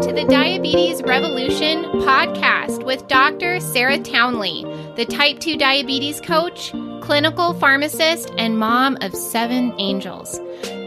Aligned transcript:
to 0.00 0.14
the 0.14 0.24
Diabetes 0.24 1.02
Revolution 1.02 1.84
podcast 1.84 2.86
with 2.86 3.06
Dr. 3.06 3.60
Sarah 3.60 3.98
Townley, 3.98 4.64
the 4.96 5.04
type 5.04 5.40
2 5.40 5.58
diabetes 5.58 6.22
coach, 6.22 6.72
clinical 7.02 7.52
pharmacist, 7.52 8.32
and 8.38 8.58
mom 8.58 8.96
of 9.02 9.14
seven 9.14 9.74
angels. 9.78 10.40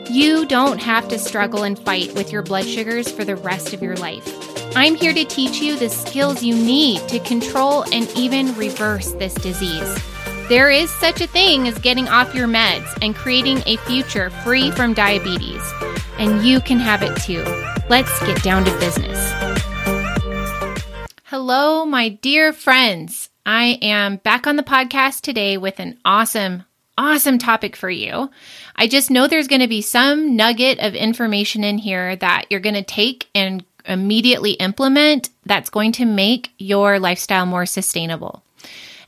You 0.10 0.48
don't 0.48 0.82
have 0.82 1.08
to 1.10 1.20
struggle 1.20 1.62
and 1.62 1.78
fight 1.78 2.16
with 2.16 2.32
your 2.32 2.42
blood 2.42 2.66
sugars 2.66 3.12
for 3.12 3.24
the 3.24 3.36
rest 3.36 3.72
of 3.72 3.84
your 3.84 3.96
life. 3.98 4.28
I'm 4.76 4.96
here 4.96 5.14
to 5.14 5.26
teach 5.26 5.62
you 5.62 5.76
the 5.76 5.90
skills 5.90 6.42
you 6.42 6.56
need 6.56 7.08
to 7.10 7.20
control 7.20 7.84
and 7.94 8.10
even 8.18 8.56
reverse 8.56 9.12
this 9.12 9.36
disease. 9.36 9.96
There 10.50 10.72
is 10.72 10.90
such 10.90 11.22
a 11.22 11.28
thing 11.28 11.68
as 11.68 11.78
getting 11.78 12.08
off 12.08 12.34
your 12.34 12.48
meds 12.48 12.92
and 13.04 13.16
creating 13.16 13.62
a 13.68 13.78
future 13.78 14.32
free 14.32 14.72
from 14.72 14.96
diabetes. 14.96 15.62
And 16.24 16.42
you 16.42 16.62
can 16.62 16.80
have 16.80 17.04
it 17.04 17.14
too. 17.18 17.44
Let's 17.90 18.18
get 18.22 18.42
down 18.42 18.64
to 18.64 18.72
business. 18.80 19.34
Hello, 21.26 21.84
my 21.84 22.08
dear 22.08 22.54
friends. 22.54 23.30
I 23.46 23.78
am 23.82 24.16
back 24.16 24.48
on 24.48 24.56
the 24.56 24.64
podcast 24.64 25.20
today 25.20 25.58
with 25.58 25.82
an 25.82 25.98
awesome, 26.06 26.64
awesome 26.98 27.40
topic 27.40 27.76
for 27.76 27.90
you. 27.90 28.30
I 28.78 28.88
just 28.88 29.12
know 29.12 29.28
there's 29.28 29.50
going 29.50 29.64
to 29.64 29.68
be 29.68 29.82
some 29.82 30.38
nugget 30.38 30.80
of 30.80 30.96
information 30.96 31.66
in 31.66 31.78
here 31.78 32.16
that 32.16 32.46
you're 32.50 32.62
going 32.62 32.76
to 32.76 32.84
take 32.84 33.28
and 33.36 33.66
immediately 33.86 34.52
implement 34.52 35.30
that's 35.46 35.70
going 35.70 35.92
to 35.92 36.06
make 36.06 36.54
your 36.58 37.00
lifestyle 37.00 37.46
more 37.46 37.66
sustainable. 37.66 38.42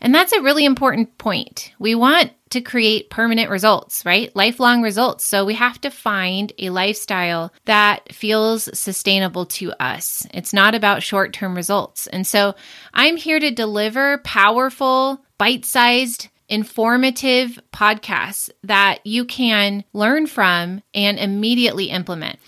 And 0.01 0.13
that's 0.13 0.33
a 0.33 0.41
really 0.41 0.65
important 0.65 1.17
point. 1.17 1.71
We 1.79 1.95
want 1.95 2.31
to 2.51 2.61
create 2.61 3.09
permanent 3.09 3.49
results, 3.49 4.05
right? 4.05 4.33
Lifelong 4.35 4.81
results. 4.81 5.25
So 5.25 5.45
we 5.45 5.55
have 5.55 5.81
to 5.81 5.89
find 5.89 6.53
a 6.59 6.69
lifestyle 6.69 7.51
that 7.65 8.13
feels 8.13 8.69
sustainable 8.77 9.45
to 9.47 9.71
us. 9.81 10.25
It's 10.33 10.53
not 10.53 10.75
about 10.75 11.03
short 11.03 11.33
term 11.33 11.55
results. 11.55 12.07
And 12.07 12.25
so 12.25 12.55
I'm 12.93 13.17
here 13.17 13.39
to 13.39 13.51
deliver 13.51 14.19
powerful, 14.19 15.23
bite 15.37 15.65
sized, 15.65 16.29
informative 16.47 17.59
podcasts 17.73 18.49
that 18.63 18.99
you 19.03 19.25
can 19.25 19.83
learn 19.93 20.27
from 20.27 20.81
and 20.93 21.17
immediately 21.17 21.85
implement. 21.85 22.39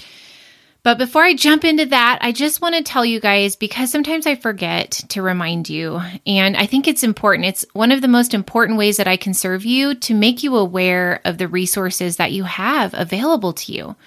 But 0.87 0.97
before 0.97 1.23
I 1.23 1.33
jump 1.33 1.65
into 1.65 1.85
that, 1.87 2.19
I 2.21 2.31
just 2.31 2.61
want 2.61 2.75
to 2.75 2.81
tell 2.81 3.03
you 3.03 3.19
guys 3.19 3.57
because 3.57 3.91
sometimes 3.91 4.25
I 4.25 4.35
forget 4.35 4.91
to 5.09 5.21
remind 5.21 5.67
you. 5.67 5.99
And 6.25 6.55
I 6.55 6.65
think 6.65 6.87
it's 6.87 7.03
important. 7.03 7.45
It's 7.45 7.65
one 7.73 7.91
of 7.91 8.01
the 8.01 8.07
most 8.07 8.33
important 8.33 8.77
ways 8.77 8.95
that 8.95 9.05
I 9.05 9.17
can 9.17 9.33
serve 9.33 9.65
you 9.65 9.95
to 9.95 10.13
make 10.13 10.43
you 10.43 10.55
aware 10.55 11.19
of 11.25 11.39
the 11.39 11.49
resources 11.49 12.15
that 12.15 12.31
you 12.31 12.45
have 12.45 12.93
available 12.93 13.51
to 13.51 13.73
you. 13.73 13.97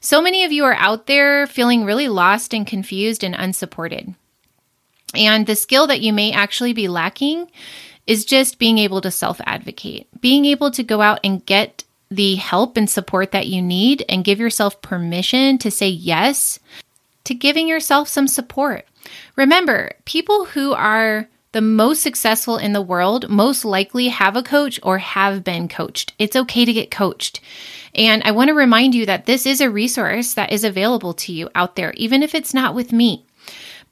So 0.00 0.22
many 0.22 0.44
of 0.44 0.50
you 0.50 0.64
are 0.64 0.72
out 0.72 1.06
there 1.06 1.46
feeling 1.46 1.84
really 1.84 2.08
lost 2.08 2.54
and 2.54 2.66
confused 2.66 3.22
and 3.22 3.34
unsupported. 3.34 4.14
And 5.14 5.46
the 5.46 5.54
skill 5.54 5.88
that 5.88 6.00
you 6.00 6.14
may 6.14 6.32
actually 6.32 6.72
be 6.72 6.88
lacking 6.88 7.50
is 8.06 8.24
just 8.24 8.58
being 8.58 8.78
able 8.78 9.02
to 9.02 9.10
self 9.10 9.42
advocate, 9.44 10.08
being 10.22 10.46
able 10.46 10.70
to 10.70 10.82
go 10.82 11.02
out 11.02 11.20
and 11.22 11.44
get 11.44 11.84
the 12.10 12.34
help 12.36 12.76
and 12.76 12.90
support 12.90 13.30
that 13.32 13.46
you 13.46 13.62
need 13.62 14.04
and 14.08 14.24
give 14.24 14.40
yourself 14.40 14.82
permission 14.82 15.58
to 15.58 15.70
say 15.70 15.88
yes 15.88 16.58
to 17.24 17.34
giving 17.34 17.68
yourself 17.68 18.08
some 18.08 18.26
support. 18.26 18.86
Remember, 19.36 19.92
people 20.04 20.46
who 20.46 20.72
are 20.72 21.28
the 21.52 21.60
most 21.60 22.02
successful 22.02 22.56
in 22.56 22.72
the 22.72 22.82
world 22.82 23.28
most 23.28 23.64
likely 23.64 24.08
have 24.08 24.36
a 24.36 24.42
coach 24.42 24.78
or 24.82 24.98
have 24.98 25.42
been 25.42 25.68
coached. 25.68 26.12
It's 26.18 26.36
okay 26.36 26.64
to 26.64 26.72
get 26.72 26.90
coached. 26.90 27.40
And 27.94 28.22
I 28.24 28.30
want 28.30 28.48
to 28.48 28.54
remind 28.54 28.94
you 28.94 29.06
that 29.06 29.26
this 29.26 29.46
is 29.46 29.60
a 29.60 29.70
resource 29.70 30.34
that 30.34 30.52
is 30.52 30.62
available 30.62 31.12
to 31.14 31.32
you 31.32 31.50
out 31.54 31.76
there, 31.76 31.92
even 31.96 32.22
if 32.22 32.34
it's 32.34 32.54
not 32.54 32.74
with 32.74 32.92
me. 32.92 33.24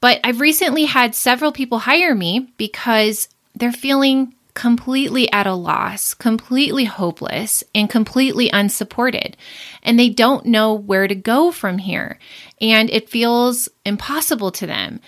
But 0.01 0.21
I've 0.23 0.39
recently 0.39 0.85
had 0.85 1.13
several 1.15 1.51
people 1.51 1.79
hire 1.79 2.15
me 2.15 2.51
because 2.55 3.27
they're 3.55 3.73
feeling 3.73 4.33
completely 4.59 5.31
at 5.31 5.47
a 5.47 5.53
loss, 5.53 6.13
completely 6.13 6.83
hopeless, 6.83 7.63
and 7.73 7.89
completely 7.89 8.49
unsupported. 8.49 9.37
And 9.83 9.97
they 9.97 10.09
don't 10.09 10.45
know 10.45 10.73
where 10.73 11.07
to 11.07 11.15
go 11.15 11.53
from 11.53 11.77
here. 11.77 12.19
And 12.59 12.89
it 12.89 13.09
feels 13.09 13.69
impossible 13.85 14.51
to 14.51 14.67
them. 14.67 14.99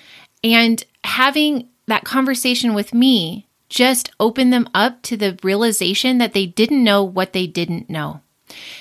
And 0.42 0.82
having 1.04 1.68
that 1.88 2.06
conversation 2.06 2.74
with 2.74 2.94
me 2.94 3.46
just 3.68 4.10
opened 4.22 4.54
them 4.54 4.70
up 4.74 5.02
to 5.02 5.18
the 5.18 5.38
realization 5.44 6.20
that 6.20 6.32
they 6.32 6.46
didn't 6.46 6.82
know 6.82 7.04
what 7.04 7.34
they 7.34 7.46
didn't 7.46 7.90
know. 7.90 8.22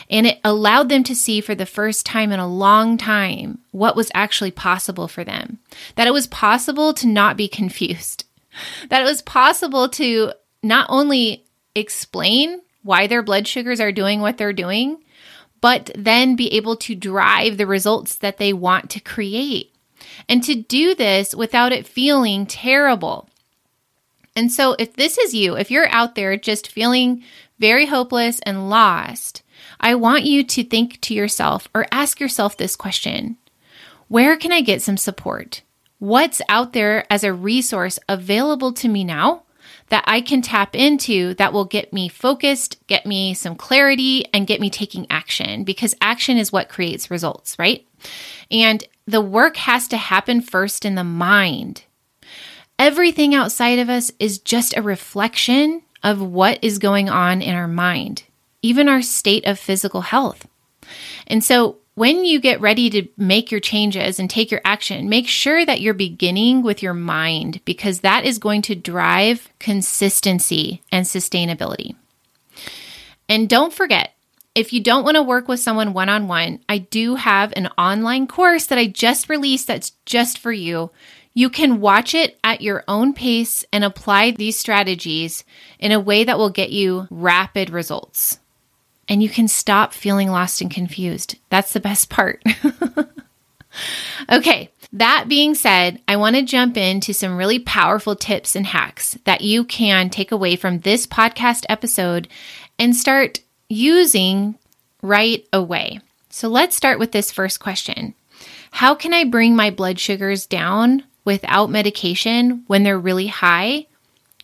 And 0.09 0.25
it 0.25 0.39
allowed 0.45 0.89
them 0.89 1.03
to 1.03 1.17
see 1.17 1.41
for 1.41 1.57
the 1.57 1.67
first 1.67 2.07
time 2.07 2.31
in 2.31 2.39
a 2.39 2.47
long 2.47 2.97
time 2.97 3.59
what 3.73 3.97
was 3.97 4.13
actually 4.15 4.53
possible 4.53 5.09
for 5.09 5.25
them. 5.25 5.59
That 5.97 6.07
it 6.07 6.13
was 6.13 6.29
possible 6.29 6.95
to 6.95 7.09
not 7.09 7.37
be 7.37 7.49
confused. 7.49 8.25
That 8.89 9.01
it 9.01 9.05
was 9.05 9.23
possible 9.23 9.89
to 9.91 10.33
not 10.62 10.87
only 10.88 11.44
explain 11.75 12.60
why 12.82 13.06
their 13.06 13.22
blood 13.22 13.47
sugars 13.47 13.81
are 13.81 13.93
doing 13.93 14.21
what 14.21 14.38
they're 14.38 14.53
doing, 14.53 15.03
but 15.60 15.91
then 15.94 16.37
be 16.37 16.53
able 16.54 16.76
to 16.76 16.94
drive 16.94 17.56
the 17.56 17.66
results 17.66 18.16
that 18.16 18.38
they 18.38 18.53
want 18.53 18.91
to 18.91 19.00
create. 19.00 19.75
And 20.28 20.43
to 20.44 20.54
do 20.54 20.94
this 20.94 21.34
without 21.34 21.72
it 21.72 21.87
feeling 21.87 22.47
terrible. 22.47 23.28
And 24.34 24.50
so, 24.50 24.75
if 24.78 24.94
this 24.94 25.19
is 25.19 25.34
you, 25.34 25.56
if 25.56 25.71
you're 25.71 25.88
out 25.91 26.15
there 26.15 26.37
just 26.37 26.71
feeling 26.71 27.22
very 27.59 27.87
hopeless 27.87 28.41
and 28.47 28.71
lost, 28.71 29.42
I 29.78 29.94
want 29.94 30.25
you 30.25 30.42
to 30.44 30.65
think 30.65 31.00
to 31.03 31.15
yourself 31.15 31.69
or 31.75 31.87
ask 31.92 32.21
yourself 32.21 32.56
this 32.56 32.77
question 32.77 33.37
Where 34.09 34.37
can 34.37 34.53
I 34.53 34.62
get 34.62 34.82
some 34.82 34.97
support? 34.97 35.62
What's 35.98 36.41
out 36.48 36.72
there 36.72 37.04
as 37.12 37.25
a 37.25 37.34
resource 37.34 37.98
available 38.09 38.72
to 38.75 38.88
me 38.88 39.04
now 39.04 39.42
that 39.91 40.05
I 40.06 40.21
can 40.21 40.41
tap 40.41 40.75
into 40.75 41.34
that 41.34 41.53
will 41.53 41.65
get 41.65 41.93
me 41.93 42.09
focused, 42.09 42.84
get 42.87 43.06
me 43.06 43.34
some 43.34 43.55
clarity, 43.55 44.25
and 44.33 44.47
get 44.47 44.61
me 44.61 44.71
taking 44.71 45.06
action 45.11 45.65
because 45.65 45.95
action 46.01 46.39
is 46.39 46.53
what 46.53 46.69
creates 46.69 47.11
results, 47.11 47.59
right? 47.59 47.87
And 48.51 48.83
the 49.06 49.21
work 49.21 49.56
has 49.59 49.89
to 49.89 49.97
happen 49.97 50.41
first 50.41 50.84
in 50.84 50.95
the 50.95 51.05
mind. 51.05 51.84
Everything 52.78 53.34
outside 53.34 53.78
of 53.78 53.91
us 53.91 54.11
is 54.19 54.39
just 54.39 54.77
a 54.77 54.83
reflection 54.83 55.83
of 56.03 56.22
what 56.22 56.59
is 56.62 56.78
going 56.78 57.11
on 57.11 57.43
in 57.43 57.55
our 57.55 57.69
mind, 57.69 58.22
even 58.62 58.89
our 58.89 59.03
state 59.03 59.45
of 59.45 59.59
physical 59.59 60.01
health. 60.01 60.47
And 61.27 61.45
so 61.45 61.80
when 61.95 62.25
you 62.25 62.41
get 62.41 62.61
ready 62.61 62.89
to 62.91 63.09
make 63.17 63.51
your 63.51 63.61
changes 63.61 64.19
and 64.19 64.31
take 64.31 64.51
your 64.51 64.61
action, 64.65 65.09
make 65.09 65.28
sure 65.28 65.67
that 65.67 65.81
you're 65.81 65.95
beginning 65.95 66.62
with 66.62 66.83
your 66.83 66.95
mind 66.95 67.61
because 67.65 68.01
that 68.01 68.25
is 68.25 68.39
going 68.39 68.62
to 68.62 68.75
drive 68.75 69.49
consistency 69.59 70.83
and 70.93 71.05
sustainability. 71.05 71.95
And 73.28 73.49
don't 73.49 73.73
forget, 73.73 74.15
if 74.55 74.73
you 74.73 74.83
don't 74.83 75.05
want 75.05 75.17
to 75.17 75.23
work 75.23 75.47
with 75.47 75.61
someone 75.61 75.93
one 75.93 76.09
on 76.09 76.27
one, 76.27 76.61
I 76.69 76.78
do 76.78 77.15
have 77.17 77.53
an 77.55 77.69
online 77.78 78.27
course 78.27 78.67
that 78.67 78.78
I 78.78 78.87
just 78.87 79.28
released 79.28 79.67
that's 79.67 79.93
just 80.05 80.39
for 80.39 80.53
you. 80.53 80.91
You 81.34 81.49
can 81.49 81.81
watch 81.81 82.15
it 82.15 82.39
at 82.43 82.61
your 82.61 82.83
own 82.89 83.12
pace 83.12 83.65
and 83.72 83.84
apply 83.84 84.33
these 84.33 84.59
strategies 84.59 85.45
in 85.78 85.93
a 85.93 86.01
way 86.01 86.25
that 86.25 86.39
will 86.39 86.51
get 86.51 86.71
you 86.71 87.07
rapid 87.11 87.71
results 87.71 88.40
and 89.10 89.22
you 89.22 89.28
can 89.28 89.48
stop 89.48 89.93
feeling 89.93 90.31
lost 90.31 90.60
and 90.60 90.71
confused. 90.71 91.37
That's 91.50 91.72
the 91.72 91.81
best 91.81 92.09
part. 92.09 92.41
okay, 94.32 94.71
that 94.93 95.26
being 95.28 95.56
said, 95.56 96.00
I 96.06 96.16
want 96.16 96.37
to 96.37 96.43
jump 96.43 96.76
into 96.76 97.12
some 97.12 97.37
really 97.37 97.59
powerful 97.59 98.15
tips 98.15 98.54
and 98.54 98.65
hacks 98.65 99.19
that 99.25 99.41
you 99.41 99.65
can 99.65 100.10
take 100.10 100.31
away 100.31 100.54
from 100.54 100.78
this 100.78 101.09
podcast 101.09 101.66
episode 101.69 102.28
and 102.78 102.94
start 102.94 103.41
using 103.69 104.54
right 105.03 105.44
away. 105.53 106.00
So 106.31 106.48
let's 106.48 106.77
start 106.77 107.01
with 107.01 107.10
this 107.10 107.33
first 107.33 107.59
question 107.59 108.15
How 108.71 108.95
can 108.95 109.13
I 109.13 109.24
bring 109.24 109.56
my 109.56 109.71
blood 109.71 109.98
sugars 109.98 110.47
down 110.47 111.03
without 111.24 111.68
medication 111.68 112.63
when 112.68 112.84
they're 112.84 112.98
really 112.98 113.27
high 113.27 113.86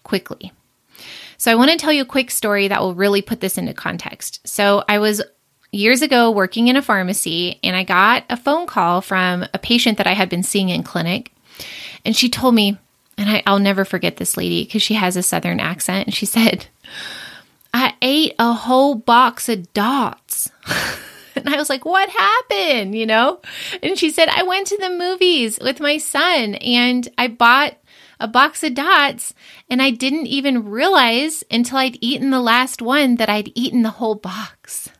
quickly? 0.02 0.52
So 1.38 1.50
I 1.50 1.54
want 1.54 1.70
to 1.70 1.76
tell 1.76 1.92
you 1.92 2.02
a 2.02 2.06
quick 2.06 2.30
story 2.30 2.68
that 2.68 2.80
will 2.80 2.94
really 2.94 3.22
put 3.22 3.40
this 3.40 3.58
into 3.58 3.74
context. 3.74 4.46
So 4.46 4.84
I 4.88 4.98
was 4.98 5.22
years 5.72 6.02
ago 6.02 6.30
working 6.30 6.68
in 6.68 6.76
a 6.76 6.82
pharmacy 6.82 7.58
and 7.62 7.76
I 7.76 7.84
got 7.84 8.24
a 8.30 8.36
phone 8.36 8.66
call 8.66 9.00
from 9.00 9.44
a 9.52 9.58
patient 9.58 9.98
that 9.98 10.06
I 10.06 10.12
had 10.12 10.28
been 10.28 10.42
seeing 10.42 10.68
in 10.68 10.82
clinic. 10.82 11.32
And 12.04 12.16
she 12.16 12.28
told 12.28 12.54
me, 12.54 12.78
and 13.18 13.42
I, 13.46 13.50
will 13.50 13.58
never 13.58 13.84
forget 13.84 14.16
this 14.16 14.36
lady 14.36 14.64
because 14.64 14.82
she 14.82 14.94
has 14.94 15.16
a 15.16 15.22
southern 15.22 15.60
accent. 15.60 16.06
And 16.06 16.14
she 16.14 16.26
said, 16.26 16.66
I 17.74 17.94
ate 18.00 18.34
a 18.38 18.52
whole 18.52 18.94
box 18.94 19.48
of 19.48 19.72
dots. 19.72 20.50
and 21.36 21.48
I 21.48 21.56
was 21.56 21.68
like, 21.68 21.84
what 21.84 22.08
happened? 22.08 22.94
You 22.94 23.06
know? 23.06 23.40
And 23.82 23.98
she 23.98 24.10
said, 24.10 24.28
I 24.28 24.42
went 24.42 24.68
to 24.68 24.78
the 24.78 24.90
movies 24.90 25.58
with 25.60 25.80
my 25.80 25.98
son 25.98 26.54
and 26.56 27.08
I 27.18 27.28
bought 27.28 27.76
a 28.18 28.28
box 28.28 28.62
of 28.62 28.74
dots, 28.74 29.34
and 29.68 29.82
I 29.82 29.90
didn't 29.90 30.26
even 30.26 30.68
realize 30.68 31.44
until 31.50 31.78
I'd 31.78 31.98
eaten 32.00 32.30
the 32.30 32.40
last 32.40 32.80
one 32.80 33.16
that 33.16 33.28
I'd 33.28 33.52
eaten 33.54 33.82
the 33.82 33.90
whole 33.90 34.14
box. 34.14 34.90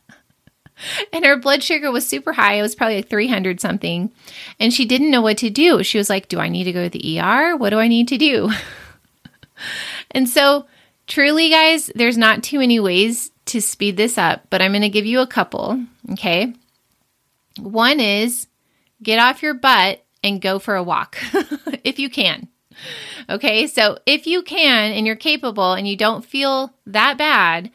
and 1.13 1.25
her 1.25 1.37
blood 1.37 1.63
sugar 1.63 1.91
was 1.91 2.07
super 2.07 2.33
high. 2.33 2.55
It 2.55 2.61
was 2.61 2.75
probably 2.75 2.97
like 2.97 3.09
300 3.09 3.59
something. 3.59 4.11
And 4.59 4.73
she 4.73 4.85
didn't 4.85 5.11
know 5.11 5.21
what 5.21 5.37
to 5.39 5.49
do. 5.49 5.83
She 5.83 5.97
was 5.97 6.09
like, 6.09 6.27
Do 6.27 6.39
I 6.39 6.49
need 6.49 6.65
to 6.65 6.73
go 6.73 6.83
to 6.83 6.89
the 6.89 7.19
ER? 7.19 7.55
What 7.55 7.71
do 7.71 7.79
I 7.79 7.87
need 7.87 8.07
to 8.09 8.17
do? 8.17 8.51
and 10.11 10.29
so, 10.29 10.67
truly, 11.07 11.49
guys, 11.49 11.91
there's 11.95 12.17
not 12.17 12.43
too 12.43 12.59
many 12.59 12.79
ways 12.79 13.31
to 13.45 13.61
speed 13.61 13.97
this 13.97 14.17
up, 14.17 14.43
but 14.49 14.61
I'm 14.61 14.71
going 14.71 14.81
to 14.81 14.89
give 14.89 15.05
you 15.05 15.21
a 15.21 15.27
couple. 15.27 15.83
Okay. 16.11 16.53
One 17.59 17.99
is 17.99 18.47
get 19.01 19.19
off 19.19 19.41
your 19.41 19.53
butt 19.53 20.03
and 20.23 20.41
go 20.41 20.59
for 20.59 20.75
a 20.75 20.83
walk 20.83 21.17
if 21.83 21.99
you 21.99 22.09
can. 22.09 22.47
Okay. 23.29 23.67
So, 23.67 23.99
if 24.05 24.27
you 24.27 24.41
can 24.41 24.91
and 24.91 25.05
you're 25.05 25.15
capable 25.15 25.73
and 25.73 25.87
you 25.87 25.95
don't 25.95 26.25
feel 26.25 26.73
that 26.85 27.17
bad, 27.17 27.71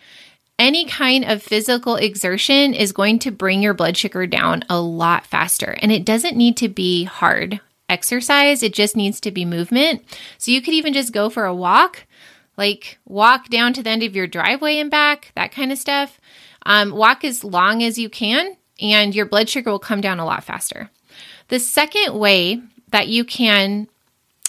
any 0.59 0.85
kind 0.85 1.25
of 1.25 1.43
physical 1.43 1.97
exertion 1.97 2.75
is 2.75 2.93
going 2.93 3.19
to 3.21 3.31
bring 3.31 3.63
your 3.63 3.75
blood 3.75 3.97
sugar 3.97 4.27
down 4.27 4.63
a 4.69 4.81
lot 4.81 5.27
faster. 5.27 5.77
And 5.83 5.91
it 5.91 6.05
doesn't 6.05 6.37
need 6.37 6.57
to 6.59 6.69
be 6.69 7.05
hard 7.05 7.61
exercise, 7.89 8.63
it 8.63 8.73
just 8.73 8.97
needs 8.97 9.21
to 9.21 9.31
be 9.31 9.45
movement. 9.45 10.03
So 10.39 10.51
you 10.51 10.63
could 10.63 10.75
even 10.75 10.93
just 10.95 11.13
go 11.13 11.29
for 11.29 11.45
a 11.45 11.55
walk, 11.55 12.07
like 12.57 12.99
walk 13.05 13.49
down 13.49 13.73
to 13.75 13.83
the 13.83 13.91
end 13.91 14.03
of 14.03 14.17
your 14.17 14.27
driveway 14.27 14.79
and 14.79 14.91
back, 14.91 15.33
that 15.35 15.53
kind 15.53 15.71
of 15.71 15.79
stuff. 15.79 16.21
Um, 16.65 16.93
walk 16.93 17.25
as 17.25 17.45
long 17.45 17.83
as 17.83 17.99
you 17.99 18.09
can, 18.09 18.57
and 18.81 19.15
your 19.15 19.27
blood 19.27 19.49
sugar 19.49 19.71
will 19.71 19.79
come 19.79 20.01
down 20.01 20.21
a 20.21 20.25
lot 20.25 20.45
faster. 20.45 20.91
The 21.49 21.59
second 21.59 22.19
way 22.19 22.63
that 22.91 23.09
you 23.09 23.25
can 23.25 23.89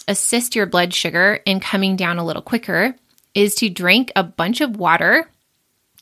assist 0.08 0.54
your 0.54 0.66
blood 0.66 0.92
sugar 0.94 1.40
in 1.44 1.60
coming 1.60 1.96
down 1.96 2.18
a 2.18 2.24
little 2.24 2.42
quicker 2.42 2.94
is 3.34 3.54
to 3.56 3.68
drink 3.68 4.12
a 4.14 4.22
bunch 4.22 4.60
of 4.60 4.76
water 4.76 5.28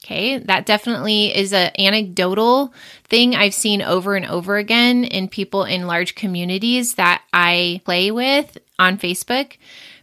Okay, 0.05 0.39
that 0.39 0.67
definitely 0.67 1.35
is 1.37 1.53
an 1.53 1.71
anecdotal 1.79 2.75
thing 3.05 3.37
I've 3.37 3.55
seen 3.55 3.83
over 3.83 4.17
and 4.17 4.27
over 4.27 4.57
again 4.57 5.05
in 5.05 5.29
people 5.29 5.63
in 5.63 5.87
large 5.87 6.17
communities 6.17 6.95
that 6.95 7.23
I 7.33 7.81
play 7.85 8.11
with 8.11 8.59
on 8.81 8.99
Facebook. 8.99 9.57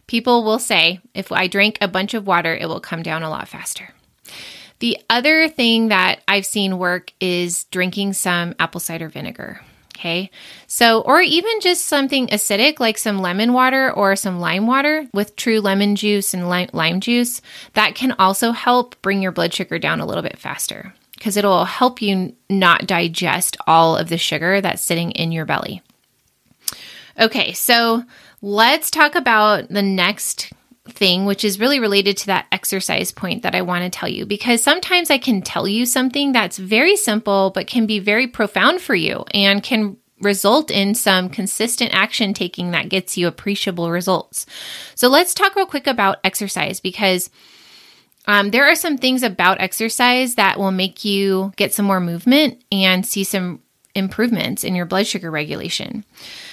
People 0.06 0.42
will 0.42 0.58
say, 0.58 1.00
if 1.12 1.30
I 1.30 1.48
drink 1.48 1.76
a 1.82 1.88
bunch 1.88 2.14
of 2.14 2.26
water, 2.26 2.56
it 2.56 2.66
will 2.66 2.80
come 2.80 3.02
down 3.02 3.22
a 3.22 3.28
lot 3.28 3.46
faster. 3.46 3.90
The 4.78 4.96
other 5.10 5.48
thing 5.48 5.88
that 5.88 6.22
I've 6.26 6.46
seen 6.46 6.78
work 6.78 7.12
is 7.20 7.64
drinking 7.64 8.14
some 8.14 8.54
apple 8.58 8.80
cider 8.80 9.08
vinegar. 9.08 9.60
Okay. 10.00 10.30
So, 10.66 11.02
or 11.02 11.20
even 11.20 11.60
just 11.60 11.84
something 11.84 12.28
acidic 12.28 12.80
like 12.80 12.96
some 12.96 13.18
lemon 13.18 13.52
water 13.52 13.92
or 13.92 14.16
some 14.16 14.40
lime 14.40 14.66
water 14.66 15.06
with 15.12 15.36
true 15.36 15.60
lemon 15.60 15.94
juice 15.94 16.32
and 16.32 16.48
lime, 16.48 16.70
lime 16.72 17.00
juice, 17.00 17.42
that 17.74 17.94
can 17.94 18.12
also 18.12 18.52
help 18.52 19.00
bring 19.02 19.20
your 19.20 19.30
blood 19.30 19.52
sugar 19.52 19.78
down 19.78 20.00
a 20.00 20.06
little 20.06 20.22
bit 20.22 20.38
faster 20.38 20.94
because 21.12 21.36
it'll 21.36 21.66
help 21.66 22.00
you 22.00 22.34
not 22.48 22.86
digest 22.86 23.58
all 23.66 23.94
of 23.94 24.08
the 24.08 24.16
sugar 24.16 24.62
that's 24.62 24.80
sitting 24.80 25.10
in 25.10 25.32
your 25.32 25.44
belly. 25.44 25.82
Okay. 27.18 27.52
So, 27.52 28.04
let's 28.40 28.90
talk 28.90 29.14
about 29.14 29.68
the 29.68 29.82
next 29.82 30.50
thing, 30.92 31.24
which 31.24 31.44
is 31.44 31.60
really 31.60 31.80
related 31.80 32.16
to 32.18 32.26
that 32.26 32.46
exercise 32.52 33.12
point 33.12 33.42
that 33.42 33.54
I 33.54 33.62
want 33.62 33.84
to 33.84 33.90
tell 33.90 34.08
you, 34.08 34.26
because 34.26 34.62
sometimes 34.62 35.10
I 35.10 35.18
can 35.18 35.42
tell 35.42 35.66
you 35.66 35.86
something 35.86 36.32
that's 36.32 36.58
very 36.58 36.96
simple, 36.96 37.50
but 37.50 37.66
can 37.66 37.86
be 37.86 37.98
very 37.98 38.26
profound 38.26 38.80
for 38.80 38.94
you 38.94 39.24
and 39.32 39.62
can 39.62 39.96
result 40.20 40.70
in 40.70 40.94
some 40.94 41.28
consistent 41.28 41.94
action 41.94 42.34
taking 42.34 42.72
that 42.72 42.88
gets 42.88 43.16
you 43.16 43.26
appreciable 43.26 43.90
results. 43.90 44.46
So 44.94 45.08
let's 45.08 45.34
talk 45.34 45.56
real 45.56 45.66
quick 45.66 45.86
about 45.86 46.18
exercise 46.24 46.78
because 46.80 47.30
um, 48.26 48.50
there 48.50 48.66
are 48.66 48.74
some 48.74 48.98
things 48.98 49.22
about 49.22 49.60
exercise 49.60 50.34
that 50.34 50.58
will 50.58 50.72
make 50.72 51.04
you 51.04 51.52
get 51.56 51.72
some 51.72 51.86
more 51.86 52.00
movement 52.00 52.62
and 52.70 53.04
see 53.04 53.24
some 53.24 53.62
improvements 53.94 54.62
in 54.62 54.74
your 54.74 54.86
blood 54.86 55.06
sugar 55.06 55.30
regulation. 55.30 56.04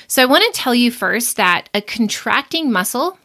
So 0.08 0.24
I 0.24 0.26
want 0.26 0.44
to 0.46 0.60
tell 0.60 0.74
you 0.74 0.90
first 0.90 1.38
that 1.38 1.70
a 1.74 1.82
contracting 1.82 2.72
muscle 2.72 3.20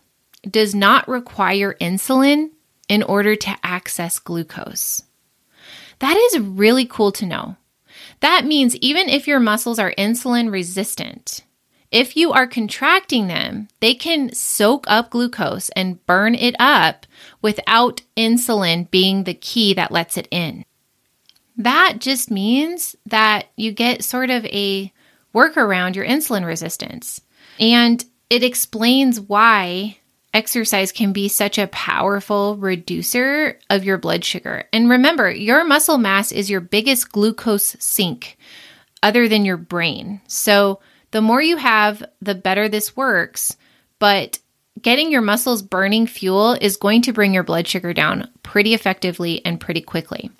does 0.48 0.74
not 0.74 1.08
require 1.08 1.74
insulin 1.80 2.50
in 2.88 3.02
order 3.02 3.36
to 3.36 3.56
access 3.62 4.18
glucose. 4.18 5.02
That 6.00 6.16
is 6.16 6.40
really 6.40 6.86
cool 6.86 7.12
to 7.12 7.26
know. 7.26 7.56
That 8.20 8.44
means 8.44 8.76
even 8.76 9.08
if 9.08 9.26
your 9.26 9.40
muscles 9.40 9.78
are 9.78 9.94
insulin 9.96 10.50
resistant, 10.50 11.44
if 11.90 12.16
you 12.16 12.32
are 12.32 12.46
contracting 12.46 13.26
them, 13.26 13.68
they 13.80 13.94
can 13.94 14.32
soak 14.32 14.86
up 14.88 15.10
glucose 15.10 15.68
and 15.70 16.04
burn 16.06 16.34
it 16.34 16.56
up 16.58 17.06
without 17.42 18.00
insulin 18.16 18.90
being 18.90 19.24
the 19.24 19.34
key 19.34 19.74
that 19.74 19.92
lets 19.92 20.16
it 20.16 20.26
in. 20.30 20.64
That 21.56 21.96
just 22.00 22.30
means 22.30 22.96
that 23.06 23.48
you 23.56 23.72
get 23.72 24.04
sort 24.04 24.30
of 24.30 24.46
a 24.46 24.92
workaround 25.34 25.94
your 25.94 26.06
insulin 26.06 26.46
resistance. 26.46 27.20
And 27.60 28.02
it 28.30 28.42
explains 28.42 29.20
why 29.20 29.98
exercise 30.34 30.92
can 30.92 31.12
be 31.12 31.28
such 31.28 31.58
a 31.58 31.66
powerful 31.68 32.56
reducer 32.56 33.58
of 33.70 33.84
your 33.84 33.98
blood 33.98 34.24
sugar. 34.24 34.64
And 34.72 34.88
remember, 34.88 35.30
your 35.30 35.64
muscle 35.64 35.98
mass 35.98 36.32
is 36.32 36.50
your 36.50 36.60
biggest 36.60 37.12
glucose 37.12 37.76
sink 37.78 38.38
other 39.02 39.28
than 39.28 39.44
your 39.44 39.56
brain. 39.56 40.20
So 40.26 40.80
the 41.10 41.20
more 41.20 41.42
you 41.42 41.56
have, 41.56 42.02
the 42.20 42.34
better 42.34 42.68
this 42.68 42.96
works. 42.96 43.56
But 43.98 44.38
getting 44.80 45.12
your 45.12 45.20
muscles 45.20 45.62
burning 45.62 46.06
fuel 46.06 46.56
is 46.60 46.76
going 46.76 47.02
to 47.02 47.12
bring 47.12 47.34
your 47.34 47.42
blood 47.42 47.68
sugar 47.68 47.92
down 47.92 48.28
pretty 48.42 48.74
effectively 48.74 49.44
and 49.44 49.60
pretty 49.60 49.82
quickly. 49.82 50.30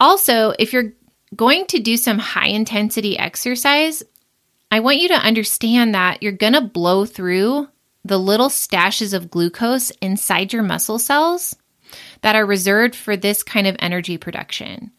Also, 0.00 0.54
if 0.58 0.72
you're 0.72 0.92
going 1.36 1.66
to 1.66 1.78
do 1.78 1.96
some 1.96 2.18
high 2.18 2.48
intensity 2.48 3.18
exercise, 3.18 4.02
I 4.70 4.80
want 4.80 4.98
you 4.98 5.08
to 5.08 5.14
understand 5.14 5.94
that 5.94 6.22
you're 6.22 6.32
going 6.32 6.54
to 6.54 6.60
blow 6.60 7.04
through 7.04 7.68
the 8.04 8.18
little 8.18 8.48
stashes 8.48 9.12
of 9.12 9.30
glucose 9.30 9.90
inside 10.02 10.52
your 10.52 10.62
muscle 10.62 10.98
cells 10.98 11.56
that 12.22 12.36
are 12.36 12.46
reserved 12.46 12.94
for 12.94 13.16
this 13.16 13.42
kind 13.42 13.66
of 13.66 13.76
energy 13.78 14.16
production. 14.16 14.92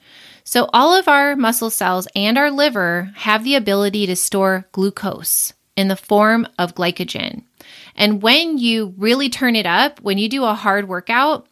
So, 0.43 0.69
all 0.73 0.93
of 0.93 1.07
our 1.07 1.35
muscle 1.35 1.69
cells 1.69 2.07
and 2.15 2.37
our 2.37 2.51
liver 2.51 3.11
have 3.15 3.43
the 3.43 3.55
ability 3.55 4.07
to 4.07 4.15
store 4.15 4.67
glucose 4.71 5.53
in 5.75 5.87
the 5.87 5.95
form 5.95 6.47
of 6.57 6.75
glycogen. 6.75 7.43
And 7.95 8.21
when 8.21 8.57
you 8.57 8.93
really 8.97 9.29
turn 9.29 9.55
it 9.55 9.65
up, 9.65 10.01
when 10.01 10.17
you 10.17 10.29
do 10.29 10.43
a 10.43 10.53
hard 10.53 10.87
workout, 10.87 11.47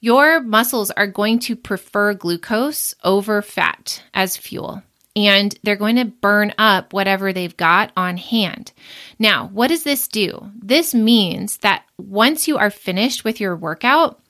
your 0.00 0.40
muscles 0.40 0.90
are 0.90 1.06
going 1.06 1.38
to 1.40 1.56
prefer 1.56 2.14
glucose 2.14 2.94
over 3.04 3.42
fat 3.42 4.02
as 4.14 4.36
fuel 4.36 4.82
and 5.14 5.54
they're 5.62 5.76
going 5.76 5.96
to 5.96 6.04
burn 6.04 6.54
up 6.58 6.92
whatever 6.92 7.32
they've 7.32 7.56
got 7.56 7.92
on 7.96 8.16
hand. 8.16 8.72
Now, 9.18 9.48
what 9.48 9.68
does 9.68 9.84
this 9.84 10.08
do? 10.08 10.50
This 10.54 10.94
means 10.94 11.58
that 11.58 11.84
once 11.98 12.48
you 12.48 12.58
are 12.58 12.70
finished 12.70 13.24
with 13.24 13.40
your 13.40 13.56
workout, 13.56 14.20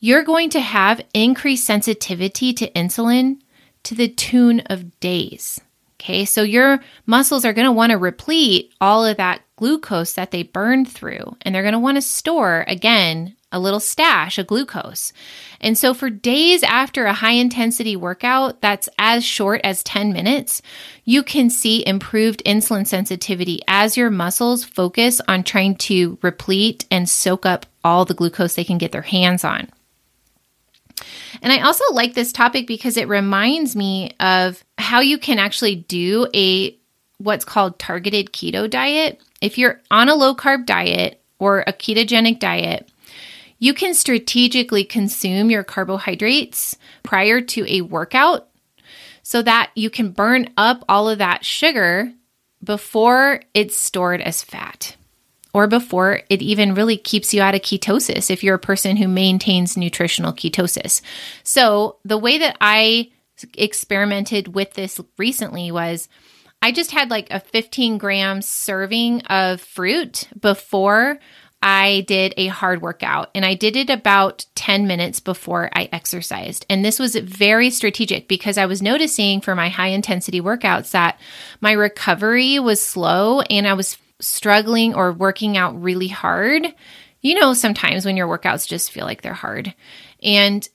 you're 0.00 0.24
going 0.24 0.50
to 0.50 0.60
have 0.60 1.04
increased 1.14 1.66
sensitivity 1.66 2.52
to 2.54 2.70
insulin 2.72 3.38
to 3.84 3.94
the 3.94 4.08
tune 4.08 4.60
of 4.66 4.98
days. 5.00 5.60
Okay, 5.98 6.24
so 6.24 6.42
your 6.42 6.80
muscles 7.06 7.44
are 7.44 7.54
going 7.54 7.66
to 7.66 7.72
want 7.72 7.90
to 7.90 7.98
replete 7.98 8.72
all 8.80 9.04
of 9.04 9.16
that 9.16 9.40
glucose 9.56 10.12
that 10.12 10.30
they 10.30 10.42
burned 10.42 10.90
through, 10.90 11.36
and 11.42 11.54
they're 11.54 11.62
going 11.62 11.72
to 11.72 11.78
want 11.78 11.96
to 11.96 12.02
store 12.02 12.64
again 12.68 13.34
a 13.56 13.58
little 13.58 13.80
stash 13.80 14.38
of 14.38 14.46
glucose. 14.46 15.12
And 15.60 15.76
so, 15.76 15.94
for 15.94 16.10
days 16.10 16.62
after 16.62 17.06
a 17.06 17.14
high 17.14 17.32
intensity 17.32 17.96
workout 17.96 18.60
that's 18.60 18.88
as 18.98 19.24
short 19.24 19.60
as 19.64 19.82
10 19.82 20.12
minutes, 20.12 20.62
you 21.04 21.22
can 21.22 21.50
see 21.50 21.84
improved 21.86 22.42
insulin 22.44 22.86
sensitivity 22.86 23.60
as 23.66 23.96
your 23.96 24.10
muscles 24.10 24.64
focus 24.64 25.20
on 25.26 25.42
trying 25.42 25.76
to 25.76 26.18
replete 26.22 26.84
and 26.90 27.08
soak 27.08 27.46
up 27.46 27.66
all 27.82 28.04
the 28.04 28.14
glucose 28.14 28.54
they 28.54 28.64
can 28.64 28.78
get 28.78 28.92
their 28.92 29.02
hands 29.02 29.42
on. 29.42 29.68
And 31.42 31.52
I 31.52 31.60
also 31.60 31.84
like 31.92 32.14
this 32.14 32.32
topic 32.32 32.66
because 32.66 32.96
it 32.96 33.08
reminds 33.08 33.76
me 33.76 34.12
of 34.20 34.62
how 34.78 35.00
you 35.00 35.18
can 35.18 35.38
actually 35.38 35.76
do 35.76 36.26
a 36.34 36.76
what's 37.18 37.44
called 37.44 37.78
targeted 37.78 38.32
keto 38.32 38.68
diet. 38.68 39.20
If 39.40 39.58
you're 39.58 39.80
on 39.90 40.08
a 40.08 40.14
low 40.14 40.34
carb 40.34 40.66
diet 40.66 41.20
or 41.38 41.60
a 41.60 41.72
ketogenic 41.72 42.38
diet, 42.38 42.88
you 43.58 43.74
can 43.74 43.94
strategically 43.94 44.84
consume 44.84 45.50
your 45.50 45.64
carbohydrates 45.64 46.76
prior 47.02 47.40
to 47.40 47.64
a 47.72 47.80
workout 47.82 48.48
so 49.22 49.42
that 49.42 49.70
you 49.74 49.90
can 49.90 50.10
burn 50.10 50.48
up 50.56 50.84
all 50.88 51.08
of 51.08 51.18
that 51.18 51.44
sugar 51.44 52.12
before 52.62 53.40
it's 53.54 53.76
stored 53.76 54.20
as 54.20 54.42
fat 54.42 54.96
or 55.52 55.66
before 55.66 56.20
it 56.28 56.42
even 56.42 56.74
really 56.74 56.96
keeps 56.96 57.32
you 57.32 57.40
out 57.40 57.54
of 57.54 57.62
ketosis 57.62 58.30
if 58.30 58.44
you're 58.44 58.56
a 58.56 58.58
person 58.58 58.96
who 58.96 59.08
maintains 59.08 59.76
nutritional 59.76 60.32
ketosis. 60.32 61.00
So, 61.42 61.96
the 62.04 62.18
way 62.18 62.38
that 62.38 62.56
I 62.60 63.10
experimented 63.54 64.54
with 64.54 64.74
this 64.74 65.00
recently 65.18 65.70
was 65.70 66.08
I 66.62 66.72
just 66.72 66.90
had 66.90 67.10
like 67.10 67.28
a 67.30 67.40
15 67.40 67.98
gram 67.98 68.42
serving 68.42 69.22
of 69.22 69.60
fruit 69.60 70.28
before 70.38 71.18
I 71.62 72.04
did 72.06 72.34
a 72.36 72.48
hard 72.48 72.82
workout 72.82 73.30
and 73.34 73.44
I 73.44 73.54
did 73.54 73.76
it 73.76 73.90
about 73.90 74.46
10 74.54 74.86
minutes 74.86 75.20
before 75.20 75.70
I 75.74 75.88
exercised. 75.90 76.66
And 76.68 76.84
this 76.84 76.98
was 76.98 77.16
very 77.16 77.70
strategic 77.70 78.28
because 78.28 78.58
I 78.58 78.66
was 78.66 78.82
noticing 78.82 79.40
for 79.40 79.54
my 79.54 79.68
high 79.68 79.88
intensity 79.88 80.40
workouts 80.40 80.90
that 80.92 81.18
my 81.60 81.72
recovery 81.72 82.58
was 82.58 82.80
slow 82.80 83.40
and 83.40 83.66
I 83.66 83.72
was 83.72 83.96
struggling 84.20 84.94
or 84.94 85.12
working 85.12 85.56
out 85.56 85.82
really 85.82 86.08
hard. 86.08 86.74
You 87.20 87.34
know, 87.40 87.54
sometimes 87.54 88.04
when 88.04 88.16
your 88.16 88.28
workouts 88.28 88.68
just 88.68 88.92
feel 88.92 89.04
like 89.04 89.22
they're 89.22 89.32
hard. 89.32 89.74
And 90.22 90.68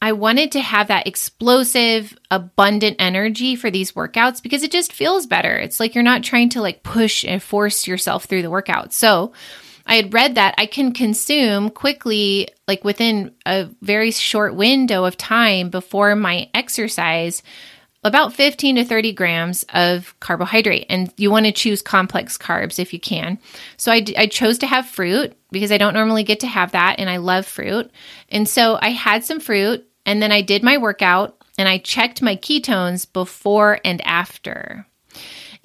I 0.00 0.12
wanted 0.12 0.52
to 0.52 0.60
have 0.60 0.88
that 0.88 1.08
explosive, 1.08 2.16
abundant 2.30 2.96
energy 3.00 3.56
for 3.56 3.70
these 3.70 3.92
workouts 3.92 4.40
because 4.40 4.62
it 4.62 4.70
just 4.70 4.92
feels 4.92 5.26
better. 5.26 5.56
It's 5.56 5.80
like 5.80 5.94
you're 5.94 6.04
not 6.04 6.22
trying 6.22 6.50
to 6.50 6.62
like 6.62 6.84
push 6.84 7.24
and 7.24 7.42
force 7.42 7.86
yourself 7.86 8.24
through 8.24 8.42
the 8.42 8.50
workout. 8.50 8.92
So 8.92 9.32
I 9.88 9.96
had 9.96 10.12
read 10.12 10.34
that 10.34 10.54
I 10.58 10.66
can 10.66 10.92
consume 10.92 11.70
quickly, 11.70 12.48
like 12.68 12.84
within 12.84 13.34
a 13.46 13.68
very 13.80 14.10
short 14.10 14.54
window 14.54 15.04
of 15.04 15.16
time 15.16 15.70
before 15.70 16.14
my 16.14 16.50
exercise, 16.52 17.42
about 18.04 18.34
15 18.34 18.76
to 18.76 18.84
30 18.84 19.12
grams 19.12 19.64
of 19.72 20.14
carbohydrate. 20.20 20.86
And 20.90 21.12
you 21.16 21.30
want 21.30 21.46
to 21.46 21.52
choose 21.52 21.80
complex 21.80 22.36
carbs 22.36 22.78
if 22.78 22.92
you 22.92 23.00
can. 23.00 23.38
So 23.78 23.90
I, 23.90 24.04
I 24.16 24.26
chose 24.26 24.58
to 24.58 24.66
have 24.66 24.86
fruit 24.86 25.34
because 25.50 25.72
I 25.72 25.78
don't 25.78 25.94
normally 25.94 26.22
get 26.22 26.40
to 26.40 26.46
have 26.46 26.72
that. 26.72 26.96
And 26.98 27.08
I 27.08 27.16
love 27.16 27.46
fruit. 27.46 27.90
And 28.28 28.46
so 28.46 28.78
I 28.80 28.90
had 28.90 29.24
some 29.24 29.40
fruit 29.40 29.88
and 30.04 30.22
then 30.22 30.30
I 30.30 30.42
did 30.42 30.62
my 30.62 30.76
workout 30.76 31.42
and 31.56 31.66
I 31.66 31.78
checked 31.78 32.22
my 32.22 32.36
ketones 32.36 33.10
before 33.10 33.80
and 33.84 34.00
after. 34.06 34.86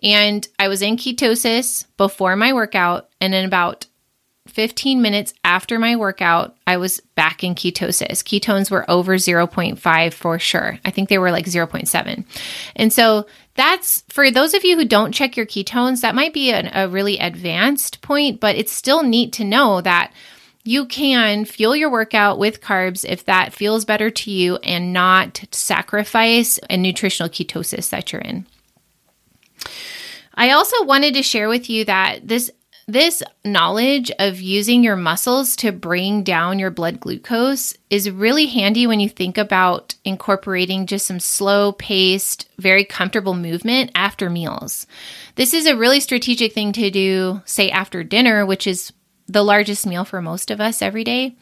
And 0.02 0.48
I 0.58 0.70
was 0.70 0.82
in 0.82 0.98
ketosis 0.98 1.86
before 1.98 2.36
my 2.36 2.54
workout. 2.54 3.10
And 3.22 3.34
in 3.36 3.46
about 3.46 3.86
15 4.54 5.02
minutes 5.02 5.34
after 5.44 5.80
my 5.80 5.96
workout, 5.96 6.56
I 6.68 6.78
was 6.78 7.00
back 7.16 7.44
in 7.44 7.56
ketosis. 7.56 8.24
Ketones 8.24 8.70
were 8.70 8.90
over 8.90 9.16
0.5 9.16 10.14
for 10.14 10.38
sure. 10.38 10.80
I 10.86 10.92
think 10.92 11.10
they 11.10 11.18
were 11.18 11.32
like 11.32 11.46
0.7. 11.46 12.26
And 12.76 12.94
so 12.94 13.26
that's 13.56 14.04
for 14.10 14.30
those 14.30 14.54
of 14.54 14.64
you 14.64 14.78
who 14.78 14.86
don't 14.86 15.12
check 15.12 15.36
your 15.36 15.48
ketones, 15.48 16.02
that 16.02 16.14
might 16.14 16.34
be 16.34 16.52
an, 16.52 16.70
a 16.74 16.88
really 16.88 17.18
advanced 17.18 18.02
point, 18.02 18.40
but 18.40 18.56
it's 18.56 18.72
still 18.72 19.02
neat 19.02 19.34
to 19.34 19.44
know 19.44 19.82
that 19.82 20.14
you 20.64 20.86
can 20.86 21.46
fuel 21.46 21.76
your 21.76 21.90
workout 21.90 22.38
with 22.38 22.62
carbs 22.62 23.04
if 23.08 23.26
that 23.26 23.54
feels 23.54 23.86
better 23.86 24.10
to 24.10 24.32
you 24.32 24.58
and 24.58 24.94
not 24.94 25.44
sacrifice 25.52 26.60
a 26.70 26.78
nutritional 26.78 27.30
ketosis 27.30 27.90
that 27.90 28.14
you're 28.14 28.22
in. 28.22 28.46
I 30.36 30.52
also 30.52 30.84
wanted 30.84 31.16
to 31.16 31.24
share 31.24 31.50
with 31.50 31.70
you 31.70 31.86
that 31.86 32.28
this 32.28 32.52
this 32.88 33.24
knowledge 33.46 34.12
of 34.20 34.42
using 34.42 34.84
your 34.84 34.96
muscles 34.96 35.56
to 35.58 35.72
bring 35.72 36.24
down 36.24 36.60
your 36.60 36.72
blood 36.72 37.00
glucose 37.00 37.74
is 37.90 38.10
really 38.10 38.46
handy 38.48 38.88
when 38.88 39.00
you 39.00 39.08
think 39.08 39.38
about 39.38 39.96
incorporating 40.04 40.86
just 40.86 41.06
some 41.06 41.20
slow 41.20 41.72
paced, 41.72 42.50
very 42.58 42.84
comfortable 42.84 43.36
movement 43.36 43.92
after 43.96 44.30
meals. 44.30 44.86
This 45.36 45.54
is 45.54 45.66
a 45.66 45.78
really 45.78 46.00
strategic 46.00 46.54
thing 46.54 46.74
to 46.74 46.90
do, 46.92 47.42
say, 47.46 47.70
after 47.70 48.04
dinner, 48.04 48.46
which 48.46 48.68
is 48.68 48.92
the 49.28 49.44
largest 49.44 49.88
meal 49.88 50.04
for 50.04 50.22
most 50.22 50.52
of 50.52 50.60
us 50.60 50.82
every 50.82 51.04
day. 51.04 51.38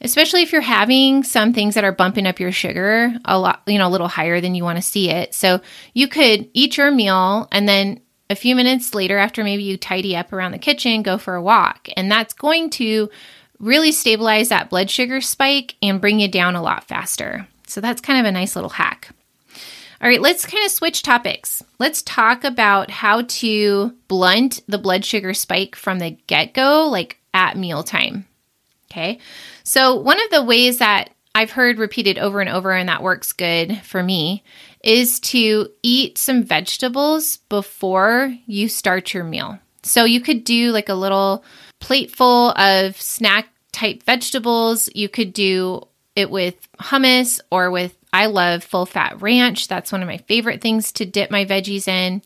Especially 0.00 0.42
if 0.42 0.52
you're 0.52 0.60
having 0.60 1.22
some 1.22 1.54
things 1.54 1.76
that 1.76 1.84
are 1.84 1.92
bumping 1.92 2.26
up 2.26 2.38
your 2.38 2.52
sugar 2.52 3.14
a 3.24 3.38
lot, 3.38 3.62
you 3.66 3.78
know, 3.78 3.88
a 3.88 3.90
little 3.90 4.08
higher 4.08 4.40
than 4.40 4.54
you 4.54 4.62
want 4.62 4.76
to 4.76 4.82
see 4.82 5.08
it. 5.08 5.32
So 5.34 5.60
you 5.94 6.08
could 6.08 6.50
eat 6.52 6.76
your 6.76 6.90
meal 6.90 7.48
and 7.50 7.66
then 7.66 8.00
a 8.34 8.36
few 8.36 8.56
minutes 8.56 8.94
later, 8.94 9.16
after 9.16 9.44
maybe 9.44 9.62
you 9.62 9.76
tidy 9.76 10.16
up 10.16 10.32
around 10.32 10.50
the 10.50 10.58
kitchen, 10.58 11.04
go 11.04 11.18
for 11.18 11.36
a 11.36 11.42
walk. 11.42 11.88
And 11.96 12.10
that's 12.10 12.34
going 12.34 12.68
to 12.70 13.08
really 13.60 13.92
stabilize 13.92 14.48
that 14.48 14.70
blood 14.70 14.90
sugar 14.90 15.20
spike 15.20 15.76
and 15.80 16.00
bring 16.00 16.18
you 16.18 16.26
down 16.26 16.56
a 16.56 16.62
lot 16.62 16.82
faster. 16.82 17.46
So 17.68 17.80
that's 17.80 18.00
kind 18.00 18.18
of 18.18 18.26
a 18.26 18.32
nice 18.32 18.56
little 18.56 18.70
hack. 18.70 19.10
All 20.02 20.08
right, 20.08 20.20
let's 20.20 20.44
kind 20.44 20.64
of 20.64 20.72
switch 20.72 21.02
topics. 21.02 21.62
Let's 21.78 22.02
talk 22.02 22.42
about 22.42 22.90
how 22.90 23.22
to 23.22 23.94
blunt 24.08 24.62
the 24.66 24.78
blood 24.78 25.04
sugar 25.04 25.32
spike 25.32 25.76
from 25.76 26.00
the 26.00 26.10
get 26.26 26.54
go, 26.54 26.88
like 26.88 27.18
at 27.32 27.56
mealtime. 27.56 28.26
Okay, 28.90 29.20
so 29.62 29.94
one 29.94 30.20
of 30.20 30.30
the 30.30 30.42
ways 30.42 30.78
that 30.78 31.10
I've 31.34 31.50
heard 31.50 31.78
repeated 31.78 32.18
over 32.18 32.40
and 32.40 32.48
over, 32.48 32.72
and 32.72 32.88
that 32.88 33.02
works 33.02 33.32
good 33.32 33.80
for 33.82 34.02
me, 34.02 34.44
is 34.84 35.18
to 35.20 35.68
eat 35.82 36.16
some 36.16 36.44
vegetables 36.44 37.38
before 37.48 38.34
you 38.46 38.68
start 38.68 39.12
your 39.12 39.24
meal. 39.24 39.58
So 39.82 40.04
you 40.04 40.20
could 40.20 40.44
do 40.44 40.70
like 40.70 40.88
a 40.88 40.94
little 40.94 41.44
plateful 41.80 42.50
of 42.50 43.00
snack 43.00 43.48
type 43.72 44.04
vegetables. 44.04 44.88
You 44.94 45.08
could 45.08 45.32
do 45.32 45.82
it 46.14 46.30
with 46.30 46.54
hummus 46.78 47.40
or 47.50 47.70
with, 47.70 47.96
I 48.12 48.26
love 48.26 48.62
full 48.62 48.86
fat 48.86 49.20
ranch. 49.20 49.66
That's 49.66 49.90
one 49.90 50.02
of 50.02 50.08
my 50.08 50.18
favorite 50.18 50.60
things 50.60 50.92
to 50.92 51.04
dip 51.04 51.32
my 51.32 51.44
veggies 51.44 51.88
in. 51.88 52.22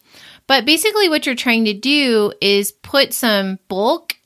But 0.47 0.67
basically, 0.67 1.09
what 1.09 1.25
you're 1.25 1.35
trying 1.35 1.65
to 1.65 1.75
do 1.75 2.33
is 2.43 2.73
put 2.73 3.15
some 3.15 3.59
bulk 3.69 4.18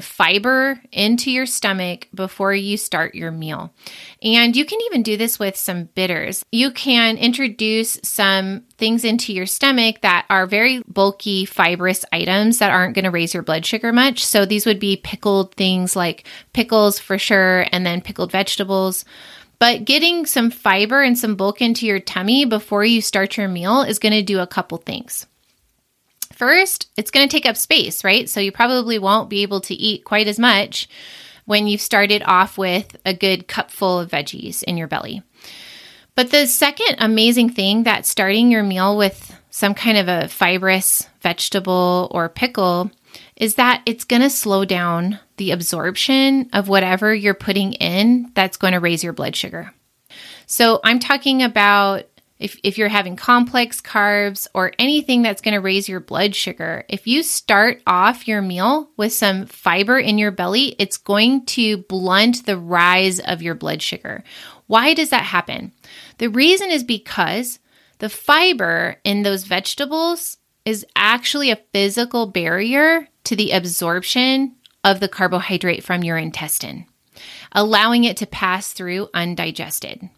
fiber 0.00 0.80
into 0.90 1.30
your 1.30 1.46
stomach 1.46 2.08
before 2.12 2.52
you 2.52 2.76
start 2.76 3.14
your 3.14 3.30
meal. 3.30 3.72
And 4.20 4.56
you 4.56 4.64
can 4.64 4.80
even 4.82 5.02
do 5.02 5.16
this 5.16 5.38
with 5.38 5.56
some 5.56 5.84
bitters. 5.94 6.44
You 6.50 6.72
can 6.72 7.16
introduce 7.16 8.00
some 8.02 8.64
things 8.78 9.04
into 9.04 9.32
your 9.32 9.46
stomach 9.46 10.00
that 10.00 10.26
are 10.28 10.46
very 10.46 10.82
bulky, 10.88 11.44
fibrous 11.44 12.04
items 12.12 12.58
that 12.58 12.72
aren't 12.72 12.94
going 12.94 13.04
to 13.04 13.10
raise 13.10 13.32
your 13.32 13.44
blood 13.44 13.64
sugar 13.64 13.92
much. 13.92 14.24
So 14.24 14.44
these 14.44 14.66
would 14.66 14.80
be 14.80 14.96
pickled 14.96 15.54
things 15.54 15.94
like 15.94 16.26
pickles 16.52 16.98
for 16.98 17.16
sure, 17.16 17.66
and 17.70 17.86
then 17.86 18.00
pickled 18.00 18.32
vegetables. 18.32 19.04
But 19.58 19.84
getting 19.84 20.26
some 20.26 20.50
fiber 20.50 21.00
and 21.00 21.16
some 21.16 21.36
bulk 21.36 21.62
into 21.62 21.86
your 21.86 22.00
tummy 22.00 22.44
before 22.44 22.84
you 22.84 23.00
start 23.00 23.36
your 23.36 23.48
meal 23.48 23.82
is 23.82 23.98
going 23.98 24.12
to 24.12 24.22
do 24.22 24.40
a 24.40 24.46
couple 24.46 24.78
things. 24.78 25.26
First, 26.36 26.90
it's 26.98 27.10
going 27.10 27.26
to 27.26 27.34
take 27.34 27.46
up 27.46 27.56
space, 27.56 28.04
right? 28.04 28.28
So 28.28 28.40
you 28.40 28.52
probably 28.52 28.98
won't 28.98 29.30
be 29.30 29.40
able 29.40 29.62
to 29.62 29.74
eat 29.74 30.04
quite 30.04 30.28
as 30.28 30.38
much 30.38 30.86
when 31.46 31.66
you've 31.66 31.80
started 31.80 32.22
off 32.26 32.58
with 32.58 32.94
a 33.06 33.14
good 33.14 33.48
cupful 33.48 34.00
of 34.00 34.10
veggies 34.10 34.62
in 34.62 34.76
your 34.76 34.86
belly. 34.86 35.22
But 36.14 36.30
the 36.30 36.46
second 36.46 36.96
amazing 36.98 37.50
thing 37.50 37.84
that 37.84 38.04
starting 38.04 38.50
your 38.50 38.62
meal 38.62 38.98
with 38.98 39.34
some 39.48 39.72
kind 39.72 39.96
of 39.96 40.08
a 40.08 40.28
fibrous 40.28 41.08
vegetable 41.22 42.08
or 42.10 42.28
pickle 42.28 42.90
is 43.36 43.54
that 43.54 43.80
it's 43.86 44.04
going 44.04 44.20
to 44.22 44.28
slow 44.28 44.66
down 44.66 45.18
the 45.38 45.52
absorption 45.52 46.50
of 46.52 46.68
whatever 46.68 47.14
you're 47.14 47.32
putting 47.32 47.72
in 47.74 48.30
that's 48.34 48.58
going 48.58 48.74
to 48.74 48.80
raise 48.80 49.02
your 49.02 49.14
blood 49.14 49.34
sugar. 49.34 49.72
So 50.44 50.80
I'm 50.84 50.98
talking 50.98 51.42
about 51.42 52.04
if, 52.38 52.58
if 52.62 52.76
you're 52.76 52.88
having 52.88 53.16
complex 53.16 53.80
carbs 53.80 54.46
or 54.52 54.72
anything 54.78 55.22
that's 55.22 55.40
going 55.40 55.54
to 55.54 55.60
raise 55.60 55.88
your 55.88 56.00
blood 56.00 56.34
sugar, 56.34 56.84
if 56.88 57.06
you 57.06 57.22
start 57.22 57.80
off 57.86 58.28
your 58.28 58.42
meal 58.42 58.90
with 58.96 59.12
some 59.12 59.46
fiber 59.46 59.98
in 59.98 60.18
your 60.18 60.30
belly, 60.30 60.76
it's 60.78 60.98
going 60.98 61.46
to 61.46 61.78
blunt 61.78 62.44
the 62.44 62.58
rise 62.58 63.20
of 63.20 63.40
your 63.40 63.54
blood 63.54 63.80
sugar. 63.80 64.22
Why 64.66 64.92
does 64.92 65.10
that 65.10 65.24
happen? 65.24 65.72
The 66.18 66.28
reason 66.28 66.70
is 66.70 66.84
because 66.84 67.58
the 67.98 68.10
fiber 68.10 68.96
in 69.04 69.22
those 69.22 69.44
vegetables 69.44 70.36
is 70.66 70.84
actually 70.94 71.50
a 71.50 71.60
physical 71.72 72.26
barrier 72.26 73.08
to 73.24 73.36
the 73.36 73.52
absorption 73.52 74.56
of 74.84 75.00
the 75.00 75.08
carbohydrate 75.08 75.82
from 75.82 76.04
your 76.04 76.18
intestine, 76.18 76.86
allowing 77.52 78.04
it 78.04 78.18
to 78.18 78.26
pass 78.26 78.72
through 78.72 79.08
undigested. 79.14 80.10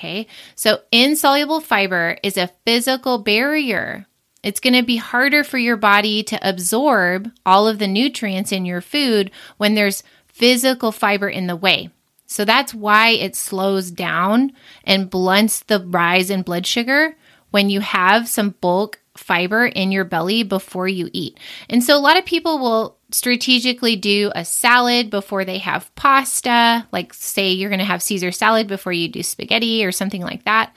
Okay. 0.00 0.26
So 0.54 0.80
insoluble 0.90 1.60
fiber 1.60 2.16
is 2.22 2.38
a 2.38 2.50
physical 2.64 3.18
barrier. 3.18 4.06
It's 4.42 4.58
going 4.58 4.72
to 4.72 4.82
be 4.82 4.96
harder 4.96 5.44
for 5.44 5.58
your 5.58 5.76
body 5.76 6.22
to 6.22 6.38
absorb 6.48 7.30
all 7.44 7.68
of 7.68 7.78
the 7.78 7.86
nutrients 7.86 8.50
in 8.50 8.64
your 8.64 8.80
food 8.80 9.30
when 9.58 9.74
there's 9.74 10.02
physical 10.26 10.90
fiber 10.90 11.28
in 11.28 11.48
the 11.48 11.56
way. 11.56 11.90
So 12.24 12.46
that's 12.46 12.72
why 12.72 13.10
it 13.10 13.36
slows 13.36 13.90
down 13.90 14.52
and 14.84 15.10
blunts 15.10 15.60
the 15.64 15.80
rise 15.80 16.30
in 16.30 16.40
blood 16.42 16.66
sugar 16.66 17.14
when 17.50 17.68
you 17.68 17.80
have 17.80 18.26
some 18.26 18.54
bulk 18.62 19.00
fiber 19.18 19.66
in 19.66 19.92
your 19.92 20.04
belly 20.04 20.44
before 20.44 20.88
you 20.88 21.10
eat. 21.12 21.38
And 21.68 21.84
so 21.84 21.94
a 21.94 22.00
lot 22.00 22.16
of 22.16 22.24
people 22.24 22.58
will 22.58 22.96
strategically 23.12 23.96
do 23.96 24.30
a 24.34 24.44
salad 24.44 25.10
before 25.10 25.44
they 25.44 25.58
have 25.58 25.94
pasta, 25.94 26.86
like 26.92 27.12
say 27.14 27.50
you're 27.50 27.70
going 27.70 27.78
to 27.78 27.84
have 27.84 28.02
Caesar 28.02 28.32
salad 28.32 28.66
before 28.66 28.92
you 28.92 29.08
do 29.08 29.22
spaghetti 29.22 29.84
or 29.84 29.92
something 29.92 30.22
like 30.22 30.44
that. 30.44 30.74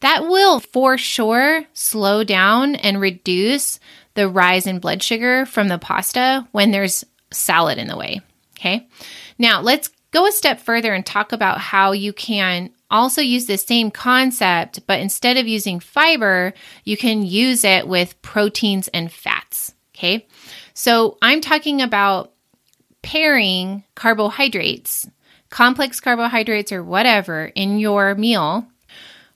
That 0.00 0.22
will 0.22 0.60
for 0.60 0.98
sure 0.98 1.64
slow 1.72 2.24
down 2.24 2.74
and 2.76 3.00
reduce 3.00 3.78
the 4.14 4.28
rise 4.28 4.66
in 4.66 4.78
blood 4.78 5.02
sugar 5.02 5.46
from 5.46 5.68
the 5.68 5.78
pasta 5.78 6.46
when 6.52 6.70
there's 6.70 7.04
salad 7.30 7.78
in 7.78 7.88
the 7.88 7.96
way. 7.96 8.20
Okay. 8.58 8.88
Now 9.38 9.60
let's 9.60 9.88
go 10.10 10.26
a 10.26 10.32
step 10.32 10.60
further 10.60 10.92
and 10.92 11.04
talk 11.04 11.32
about 11.32 11.58
how 11.58 11.92
you 11.92 12.12
can 12.12 12.70
also 12.90 13.22
use 13.22 13.46
the 13.46 13.56
same 13.56 13.90
concept, 13.90 14.86
but 14.86 15.00
instead 15.00 15.38
of 15.38 15.48
using 15.48 15.80
fiber, 15.80 16.52
you 16.84 16.96
can 16.96 17.22
use 17.22 17.64
it 17.64 17.88
with 17.88 18.20
proteins 18.22 18.88
and 18.88 19.10
fats. 19.10 19.72
Okay. 19.96 20.26
So 20.74 21.18
I'm 21.22 21.40
talking 21.40 21.82
about 21.82 22.32
pairing 23.02 23.84
carbohydrates, 23.94 25.08
complex 25.50 26.00
carbohydrates 26.00 26.72
or 26.72 26.82
whatever 26.82 27.46
in 27.54 27.78
your 27.78 28.14
meal 28.14 28.66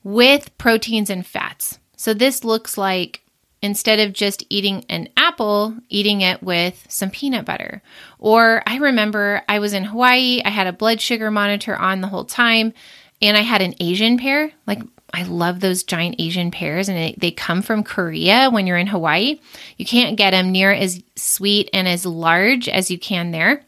with 0.02 0.56
proteins 0.56 1.10
and 1.10 1.26
fats. 1.26 1.78
So 1.96 2.14
this 2.14 2.44
looks 2.44 2.78
like 2.78 3.22
instead 3.62 3.98
of 3.98 4.12
just 4.12 4.44
eating 4.48 4.84
an 4.88 5.08
apple, 5.16 5.76
eating 5.88 6.20
it 6.20 6.42
with 6.42 6.86
some 6.88 7.10
peanut 7.10 7.44
butter. 7.44 7.82
Or 8.18 8.62
I 8.66 8.76
remember 8.76 9.42
I 9.48 9.58
was 9.58 9.72
in 9.72 9.84
Hawaii, 9.84 10.40
I 10.44 10.50
had 10.50 10.66
a 10.66 10.72
blood 10.72 11.00
sugar 11.00 11.30
monitor 11.30 11.74
on 11.74 12.00
the 12.00 12.08
whole 12.08 12.24
time, 12.24 12.72
and 13.20 13.36
I 13.36 13.40
had 13.40 13.62
an 13.62 13.74
Asian 13.80 14.18
pear. 14.18 14.52
Like, 14.66 14.82
I 15.12 15.22
love 15.22 15.60
those 15.60 15.84
giant 15.84 16.16
Asian 16.18 16.50
pears, 16.50 16.88
and 16.88 17.14
they 17.16 17.30
come 17.30 17.62
from 17.62 17.84
Korea 17.84 18.50
when 18.50 18.66
you're 18.66 18.76
in 18.76 18.86
Hawaii. 18.86 19.40
You 19.76 19.86
can't 19.86 20.16
get 20.16 20.32
them 20.32 20.52
near 20.52 20.72
as 20.72 21.02
sweet 21.14 21.70
and 21.72 21.88
as 21.88 22.04
large 22.04 22.68
as 22.68 22.90
you 22.90 22.98
can 22.98 23.30
there. 23.30 23.64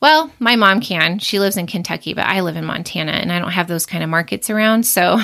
Well, 0.00 0.30
my 0.38 0.56
mom 0.56 0.80
can. 0.80 1.18
She 1.18 1.40
lives 1.40 1.56
in 1.56 1.66
Kentucky, 1.66 2.14
but 2.14 2.26
I 2.26 2.40
live 2.40 2.56
in 2.56 2.64
Montana 2.64 3.12
and 3.12 3.32
I 3.32 3.40
don't 3.40 3.50
have 3.50 3.66
those 3.66 3.86
kind 3.86 4.04
of 4.04 4.10
markets 4.10 4.48
around. 4.48 4.84
So 4.84 5.18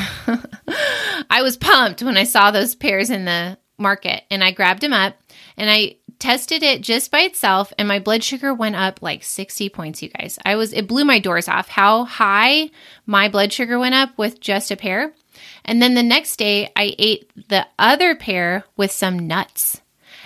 I 1.31 1.43
was 1.43 1.57
pumped 1.57 2.03
when 2.03 2.17
I 2.17 2.25
saw 2.25 2.50
those 2.50 2.75
pears 2.75 3.09
in 3.09 3.25
the 3.25 3.57
market 3.79 4.25
and 4.31 4.43
I 4.43 4.50
grabbed 4.50 4.81
them 4.81 4.93
up 4.93 5.14
and 5.57 5.71
I 5.71 5.97
tested 6.19 6.62
it 6.62 6.81
just 6.81 7.11
by 7.11 7.21
itself 7.21 7.73
and 7.79 7.87
my 7.87 7.99
blood 7.99 8.25
sugar 8.25 8.55
went 8.55 8.76
up 8.76 9.03
like 9.03 9.23
60 9.23 9.69
points 9.69 10.03
you 10.03 10.09
guys. 10.09 10.38
I 10.45 10.57
was 10.57 10.73
it 10.73 10.88
blew 10.88 11.05
my 11.05 11.19
doors 11.19 11.49
off 11.49 11.69
how 11.69 12.05
high 12.05 12.71
my 13.07 13.29
blood 13.29 13.53
sugar 13.53 13.79
went 13.79 13.95
up 13.95 14.17
with 14.17 14.41
just 14.41 14.71
a 14.71 14.76
pear. 14.76 15.12
And 15.64 15.80
then 15.80 15.94
the 15.94 16.02
next 16.02 16.36
day 16.36 16.70
I 16.76 16.94
ate 16.98 17.30
the 17.48 17.66
other 17.78 18.14
pear 18.14 18.64
with 18.76 18.90
some 18.90 19.26
nuts. 19.26 19.80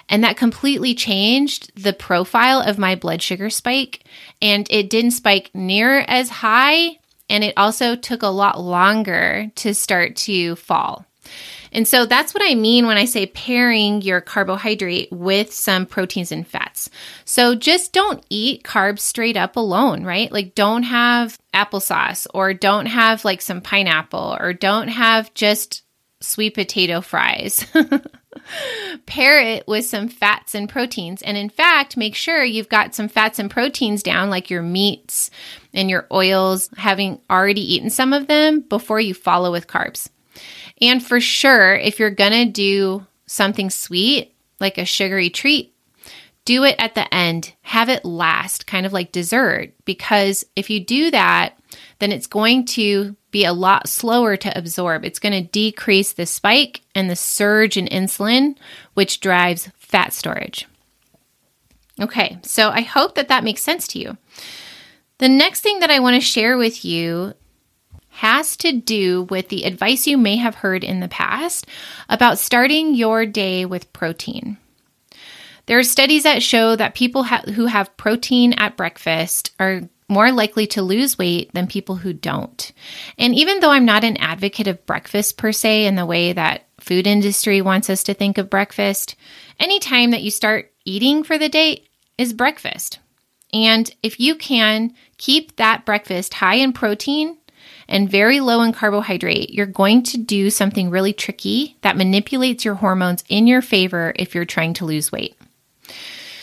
And 0.08 0.24
that 0.24 0.36
completely 0.36 0.94
changed 0.94 1.70
the 1.80 1.92
profile 1.92 2.60
of 2.60 2.78
my 2.78 2.94
blood 2.94 3.20
sugar 3.20 3.50
spike 3.50 4.04
and 4.40 4.66
it 4.70 4.88
didn't 4.88 5.10
spike 5.10 5.50
near 5.54 6.00
as 6.00 6.30
high 6.30 6.98
and 7.28 7.44
it 7.44 7.54
also 7.56 7.94
took 7.94 8.22
a 8.22 8.28
lot 8.28 8.58
longer 8.58 9.50
to 9.56 9.74
start 9.74 10.16
to 10.16 10.56
fall. 10.56 11.04
And 11.72 11.86
so 11.86 12.06
that's 12.06 12.34
what 12.34 12.42
I 12.44 12.54
mean 12.54 12.86
when 12.86 12.96
I 12.96 13.04
say 13.04 13.26
pairing 13.26 14.02
your 14.02 14.20
carbohydrate 14.20 15.12
with 15.12 15.52
some 15.52 15.86
proteins 15.86 16.32
and 16.32 16.46
fats. 16.46 16.90
So 17.24 17.54
just 17.54 17.92
don't 17.92 18.24
eat 18.30 18.64
carbs 18.64 19.00
straight 19.00 19.36
up 19.36 19.56
alone, 19.56 20.04
right? 20.04 20.30
Like 20.32 20.54
don't 20.54 20.84
have 20.84 21.38
applesauce 21.54 22.26
or 22.32 22.54
don't 22.54 22.86
have 22.86 23.24
like 23.24 23.42
some 23.42 23.60
pineapple 23.60 24.36
or 24.40 24.52
don't 24.52 24.88
have 24.88 25.32
just 25.34 25.82
sweet 26.20 26.54
potato 26.54 27.00
fries. 27.00 27.64
Pair 29.06 29.40
it 29.40 29.66
with 29.66 29.84
some 29.84 30.08
fats 30.08 30.54
and 30.54 30.68
proteins. 30.68 31.22
And 31.22 31.36
in 31.36 31.50
fact, 31.50 31.96
make 31.96 32.14
sure 32.14 32.42
you've 32.44 32.68
got 32.68 32.94
some 32.94 33.08
fats 33.08 33.38
and 33.38 33.50
proteins 33.50 34.02
down, 34.02 34.30
like 34.30 34.50
your 34.50 34.62
meats 34.62 35.30
and 35.74 35.90
your 35.90 36.06
oils, 36.12 36.70
having 36.76 37.20
already 37.30 37.74
eaten 37.74 37.90
some 37.90 38.12
of 38.12 38.26
them 38.26 38.60
before 38.60 39.00
you 39.00 39.14
follow 39.14 39.52
with 39.52 39.66
carbs. 39.66 40.08
And 40.80 41.04
for 41.04 41.20
sure, 41.20 41.74
if 41.74 41.98
you're 41.98 42.10
going 42.10 42.32
to 42.32 42.44
do 42.44 43.06
something 43.26 43.70
sweet, 43.70 44.34
like 44.60 44.78
a 44.78 44.84
sugary 44.84 45.30
treat, 45.30 45.74
do 46.44 46.64
it 46.64 46.76
at 46.78 46.94
the 46.94 47.12
end. 47.12 47.52
Have 47.62 47.88
it 47.88 48.04
last, 48.04 48.66
kind 48.66 48.86
of 48.86 48.92
like 48.92 49.12
dessert, 49.12 49.72
because 49.84 50.44
if 50.56 50.70
you 50.70 50.80
do 50.80 51.10
that, 51.10 51.58
then 51.98 52.12
it's 52.12 52.26
going 52.26 52.64
to 52.64 53.16
be 53.30 53.44
a 53.44 53.52
lot 53.52 53.88
slower 53.88 54.36
to 54.38 54.56
absorb. 54.56 55.04
It's 55.04 55.18
going 55.18 55.32
to 55.34 55.50
decrease 55.50 56.14
the 56.14 56.24
spike 56.24 56.80
and 56.94 57.10
the 57.10 57.16
surge 57.16 57.76
in 57.76 57.86
insulin, 57.86 58.56
which 58.94 59.20
drives 59.20 59.70
fat 59.76 60.12
storage. 60.12 60.66
Okay, 62.00 62.38
so 62.42 62.70
I 62.70 62.80
hope 62.80 63.16
that 63.16 63.28
that 63.28 63.44
makes 63.44 63.60
sense 63.60 63.86
to 63.88 63.98
you. 63.98 64.16
The 65.18 65.28
next 65.28 65.60
thing 65.60 65.80
that 65.80 65.90
I 65.90 65.98
want 65.98 66.14
to 66.14 66.20
share 66.20 66.56
with 66.56 66.84
you 66.84 67.34
has 68.18 68.56
to 68.56 68.72
do 68.72 69.22
with 69.30 69.48
the 69.48 69.62
advice 69.62 70.08
you 70.08 70.18
may 70.18 70.34
have 70.34 70.56
heard 70.56 70.82
in 70.82 70.98
the 70.98 71.06
past 71.06 71.64
about 72.08 72.36
starting 72.36 72.96
your 72.96 73.24
day 73.24 73.64
with 73.64 73.92
protein. 73.92 74.58
There 75.66 75.78
are 75.78 75.84
studies 75.84 76.24
that 76.24 76.42
show 76.42 76.74
that 76.74 76.96
people 76.96 77.22
ha- 77.22 77.44
who 77.54 77.66
have 77.66 77.96
protein 77.96 78.54
at 78.54 78.76
breakfast 78.76 79.52
are 79.60 79.82
more 80.08 80.32
likely 80.32 80.66
to 80.66 80.82
lose 80.82 81.16
weight 81.16 81.54
than 81.54 81.68
people 81.68 81.94
who 81.94 82.12
don't. 82.12 82.72
And 83.18 83.36
even 83.36 83.60
though 83.60 83.70
I'm 83.70 83.84
not 83.84 84.02
an 84.02 84.16
advocate 84.16 84.66
of 84.66 84.84
breakfast 84.84 85.36
per 85.36 85.52
se 85.52 85.86
in 85.86 85.94
the 85.94 86.06
way 86.06 86.32
that 86.32 86.66
food 86.80 87.06
industry 87.06 87.62
wants 87.62 87.88
us 87.88 88.02
to 88.02 88.14
think 88.14 88.36
of 88.36 88.50
breakfast, 88.50 89.14
any 89.60 89.78
time 89.78 90.10
that 90.10 90.22
you 90.22 90.32
start 90.32 90.72
eating 90.84 91.22
for 91.22 91.38
the 91.38 91.48
day 91.48 91.84
is 92.16 92.32
breakfast. 92.32 92.98
And 93.52 93.88
if 94.02 94.18
you 94.18 94.34
can 94.34 94.92
keep 95.18 95.54
that 95.54 95.86
breakfast 95.86 96.34
high 96.34 96.56
in 96.56 96.72
protein 96.72 97.38
and 97.88 98.10
very 98.10 98.40
low 98.40 98.62
in 98.62 98.72
carbohydrate, 98.72 99.50
you're 99.50 99.66
going 99.66 100.02
to 100.04 100.18
do 100.18 100.50
something 100.50 100.90
really 100.90 101.12
tricky 101.12 101.76
that 101.80 101.96
manipulates 101.96 102.64
your 102.64 102.74
hormones 102.74 103.24
in 103.28 103.46
your 103.46 103.62
favor 103.62 104.12
if 104.16 104.34
you're 104.34 104.44
trying 104.44 104.74
to 104.74 104.84
lose 104.84 105.10
weight. 105.10 105.36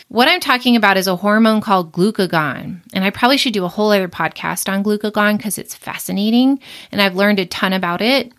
What 0.08 0.27
I'm 0.27 0.39
talking 0.39 0.75
about 0.75 0.97
is 0.97 1.08
a 1.08 1.15
hormone 1.15 1.62
called 1.62 1.91
glucagon. 1.91 2.81
And 2.93 3.03
I 3.03 3.10
probably 3.10 3.38
should 3.38 3.53
do 3.53 3.65
a 3.65 3.69
whole 3.69 3.91
other 3.91 4.08
podcast 4.08 4.71
on 4.71 4.84
glucagon 4.84 5.38
because 5.38 5.58
it's 5.58 5.75
fascinating 5.75 6.60
and 6.91 7.01
I've 7.01 7.15
learned 7.15 7.39
a 7.39 7.45
ton 7.45 7.73
about 7.73 8.01
it. 8.01 8.31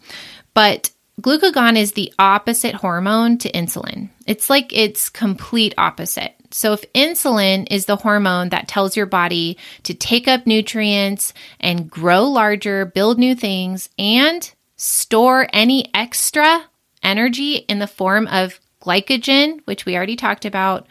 But 0.54 0.90
glucagon 1.20 1.76
is 1.76 1.92
the 1.92 2.12
opposite 2.18 2.74
hormone 2.74 3.38
to 3.38 3.50
insulin. 3.52 4.10
It's 4.26 4.50
like 4.50 4.72
its 4.72 5.08
complete 5.08 5.74
opposite. 5.78 6.34
So, 6.50 6.72
if 6.72 6.90
insulin 6.92 7.66
is 7.70 7.86
the 7.86 7.96
hormone 7.96 8.50
that 8.50 8.68
tells 8.68 8.96
your 8.96 9.06
body 9.06 9.58
to 9.82 9.94
take 9.94 10.28
up 10.28 10.46
nutrients 10.46 11.34
and 11.58 11.90
grow 11.90 12.24
larger, 12.24 12.84
build 12.86 13.18
new 13.18 13.34
things, 13.34 13.88
and 13.98 14.48
store 14.76 15.48
any 15.52 15.90
extra 15.94 16.64
energy 17.02 17.56
in 17.56 17.78
the 17.78 17.86
form 17.86 18.26
of 18.28 18.60
glycogen, 18.80 19.60
which 19.64 19.84
we 19.84 19.96
already 19.96 20.16
talked 20.16 20.44
about, 20.44 20.86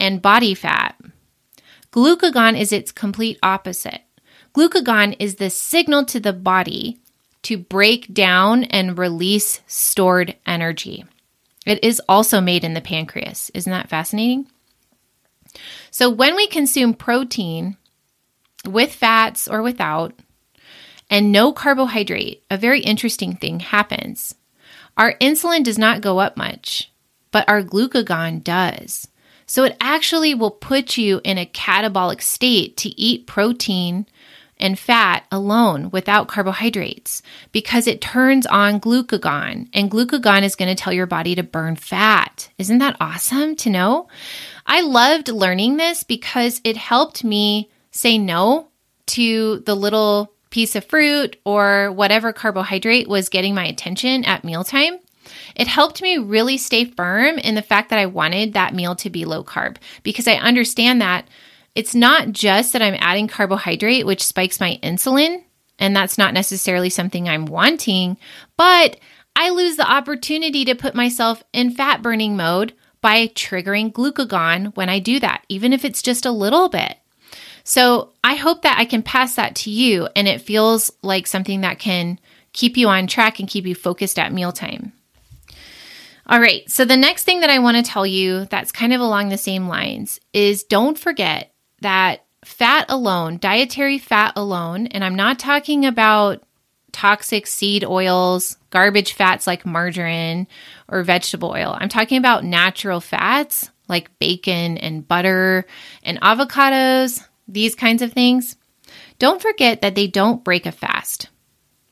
and 0.00 0.22
body 0.22 0.54
fat, 0.54 0.98
glucagon 1.92 2.58
is 2.58 2.72
its 2.72 2.90
complete 2.90 3.38
opposite. 3.42 4.00
Glucagon 4.54 5.16
is 5.18 5.34
the 5.34 5.50
signal 5.50 6.04
to 6.06 6.20
the 6.20 6.32
body 6.32 7.00
to 7.44 7.58
break 7.58 8.12
down 8.12 8.64
and 8.64 8.98
release 8.98 9.60
stored 9.66 10.36
energy. 10.46 11.04
It 11.66 11.82
is 11.82 12.00
also 12.08 12.40
made 12.40 12.64
in 12.64 12.74
the 12.74 12.80
pancreas. 12.80 13.50
Isn't 13.54 13.72
that 13.72 13.88
fascinating? 13.88 14.46
So, 15.90 16.10
when 16.10 16.34
we 16.36 16.46
consume 16.46 16.94
protein 16.94 17.76
with 18.66 18.92
fats 18.92 19.46
or 19.46 19.62
without, 19.62 20.14
and 21.08 21.30
no 21.30 21.52
carbohydrate, 21.52 22.42
a 22.50 22.56
very 22.56 22.80
interesting 22.80 23.36
thing 23.36 23.60
happens. 23.60 24.34
Our 24.96 25.14
insulin 25.18 25.62
does 25.62 25.78
not 25.78 26.00
go 26.00 26.18
up 26.18 26.36
much, 26.36 26.90
but 27.30 27.48
our 27.48 27.62
glucagon 27.62 28.42
does. 28.42 29.06
So, 29.46 29.64
it 29.64 29.76
actually 29.80 30.34
will 30.34 30.50
put 30.50 30.96
you 30.96 31.20
in 31.24 31.38
a 31.38 31.46
catabolic 31.46 32.20
state 32.20 32.76
to 32.78 32.88
eat 33.00 33.26
protein 33.26 34.06
and 34.58 34.78
fat 34.78 35.24
alone 35.30 35.90
without 35.90 36.28
carbohydrates 36.28 37.22
because 37.52 37.86
it 37.86 38.00
turns 38.00 38.46
on 38.46 38.80
glucagon, 38.80 39.68
and 39.72 39.90
glucagon 39.90 40.42
is 40.42 40.56
going 40.56 40.74
to 40.74 40.80
tell 40.80 40.92
your 40.92 41.06
body 41.06 41.34
to 41.34 41.42
burn 41.42 41.76
fat. 41.76 42.50
Isn't 42.58 42.78
that 42.78 42.96
awesome 43.00 43.56
to 43.56 43.70
know? 43.70 44.08
I 44.66 44.80
loved 44.80 45.28
learning 45.28 45.76
this 45.76 46.02
because 46.02 46.60
it 46.64 46.76
helped 46.76 47.24
me 47.24 47.70
say 47.90 48.18
no 48.18 48.68
to 49.06 49.60
the 49.60 49.74
little 49.74 50.32
piece 50.50 50.76
of 50.76 50.84
fruit 50.84 51.36
or 51.44 51.90
whatever 51.92 52.32
carbohydrate 52.32 53.08
was 53.08 53.28
getting 53.28 53.54
my 53.54 53.66
attention 53.66 54.24
at 54.24 54.44
mealtime. 54.44 54.98
It 55.56 55.66
helped 55.66 56.02
me 56.02 56.18
really 56.18 56.58
stay 56.58 56.84
firm 56.84 57.38
in 57.38 57.54
the 57.54 57.62
fact 57.62 57.90
that 57.90 57.98
I 57.98 58.06
wanted 58.06 58.52
that 58.52 58.74
meal 58.74 58.94
to 58.96 59.10
be 59.10 59.24
low 59.24 59.42
carb 59.42 59.76
because 60.02 60.28
I 60.28 60.34
understand 60.34 61.00
that 61.00 61.26
it's 61.74 61.94
not 61.94 62.32
just 62.32 62.72
that 62.72 62.82
I'm 62.82 62.96
adding 62.98 63.28
carbohydrate, 63.28 64.06
which 64.06 64.24
spikes 64.24 64.60
my 64.60 64.78
insulin, 64.82 65.42
and 65.78 65.94
that's 65.94 66.18
not 66.18 66.34
necessarily 66.34 66.90
something 66.90 67.28
I'm 67.28 67.46
wanting, 67.46 68.16
but 68.56 68.98
I 69.36 69.50
lose 69.50 69.76
the 69.76 69.90
opportunity 69.90 70.64
to 70.66 70.74
put 70.74 70.94
myself 70.94 71.42
in 71.52 71.72
fat 71.72 72.02
burning 72.02 72.36
mode 72.36 72.74
by 73.00 73.26
triggering 73.28 73.92
glucagon 73.92 74.74
when 74.76 74.88
I 74.88 74.98
do 74.98 75.18
that, 75.20 75.44
even 75.48 75.72
if 75.72 75.84
it's 75.84 76.00
just 76.00 76.24
a 76.24 76.30
little 76.30 76.68
bit. 76.68 76.96
So 77.64 78.12
I 78.22 78.34
hope 78.34 78.62
that 78.62 78.78
I 78.78 78.84
can 78.84 79.02
pass 79.02 79.34
that 79.34 79.56
to 79.56 79.70
you 79.70 80.08
and 80.14 80.28
it 80.28 80.40
feels 80.40 80.92
like 81.02 81.26
something 81.26 81.62
that 81.62 81.78
can 81.78 82.20
keep 82.52 82.76
you 82.76 82.88
on 82.88 83.06
track 83.06 83.40
and 83.40 83.48
keep 83.48 83.66
you 83.66 83.74
focused 83.74 84.18
at 84.18 84.32
mealtime. 84.32 84.92
All 86.26 86.40
right, 86.40 86.70
so 86.70 86.84
the 86.84 86.96
next 86.96 87.24
thing 87.24 87.40
that 87.40 87.50
I 87.50 87.58
want 87.58 87.76
to 87.76 87.82
tell 87.82 88.06
you 88.06 88.46
that's 88.46 88.72
kind 88.72 88.94
of 88.94 89.00
along 89.00 89.28
the 89.28 89.38
same 89.38 89.68
lines 89.68 90.20
is 90.32 90.62
don't 90.62 90.98
forget 90.98 91.53
that 91.84 92.24
fat 92.44 92.86
alone, 92.88 93.38
dietary 93.38 93.98
fat 93.98 94.32
alone, 94.36 94.88
and 94.88 95.04
I'm 95.04 95.14
not 95.14 95.38
talking 95.38 95.86
about 95.86 96.42
toxic 96.92 97.46
seed 97.46 97.84
oils, 97.84 98.56
garbage 98.70 99.12
fats 99.12 99.46
like 99.46 99.66
margarine 99.66 100.46
or 100.88 101.02
vegetable 101.02 101.50
oil. 101.50 101.76
I'm 101.78 101.88
talking 101.88 102.18
about 102.18 102.44
natural 102.44 103.00
fats 103.00 103.70
like 103.88 104.18
bacon 104.18 104.78
and 104.78 105.06
butter 105.06 105.66
and 106.02 106.20
avocados, 106.20 107.22
these 107.46 107.74
kinds 107.74 108.02
of 108.02 108.12
things, 108.12 108.56
don't 109.18 109.42
forget 109.42 109.82
that 109.82 109.94
they 109.94 110.06
don't 110.06 110.44
break 110.44 110.66
a 110.66 110.72
fast. 110.72 111.28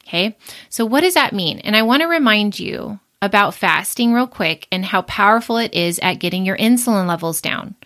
Okay, 0.06 0.36
so 0.68 0.84
what 0.84 1.02
does 1.02 1.14
that 1.14 1.32
mean? 1.32 1.58
And 1.60 1.76
I 1.76 1.82
want 1.82 2.02
to 2.02 2.08
remind 2.08 2.58
you 2.58 2.98
about 3.22 3.54
fasting 3.54 4.12
real 4.12 4.26
quick 4.26 4.66
and 4.72 4.84
how 4.84 5.00
powerful 5.02 5.56
it 5.56 5.72
is 5.72 6.00
at 6.00 6.18
getting 6.18 6.44
your 6.44 6.56
insulin 6.56 7.06
levels 7.06 7.40
down. 7.40 7.76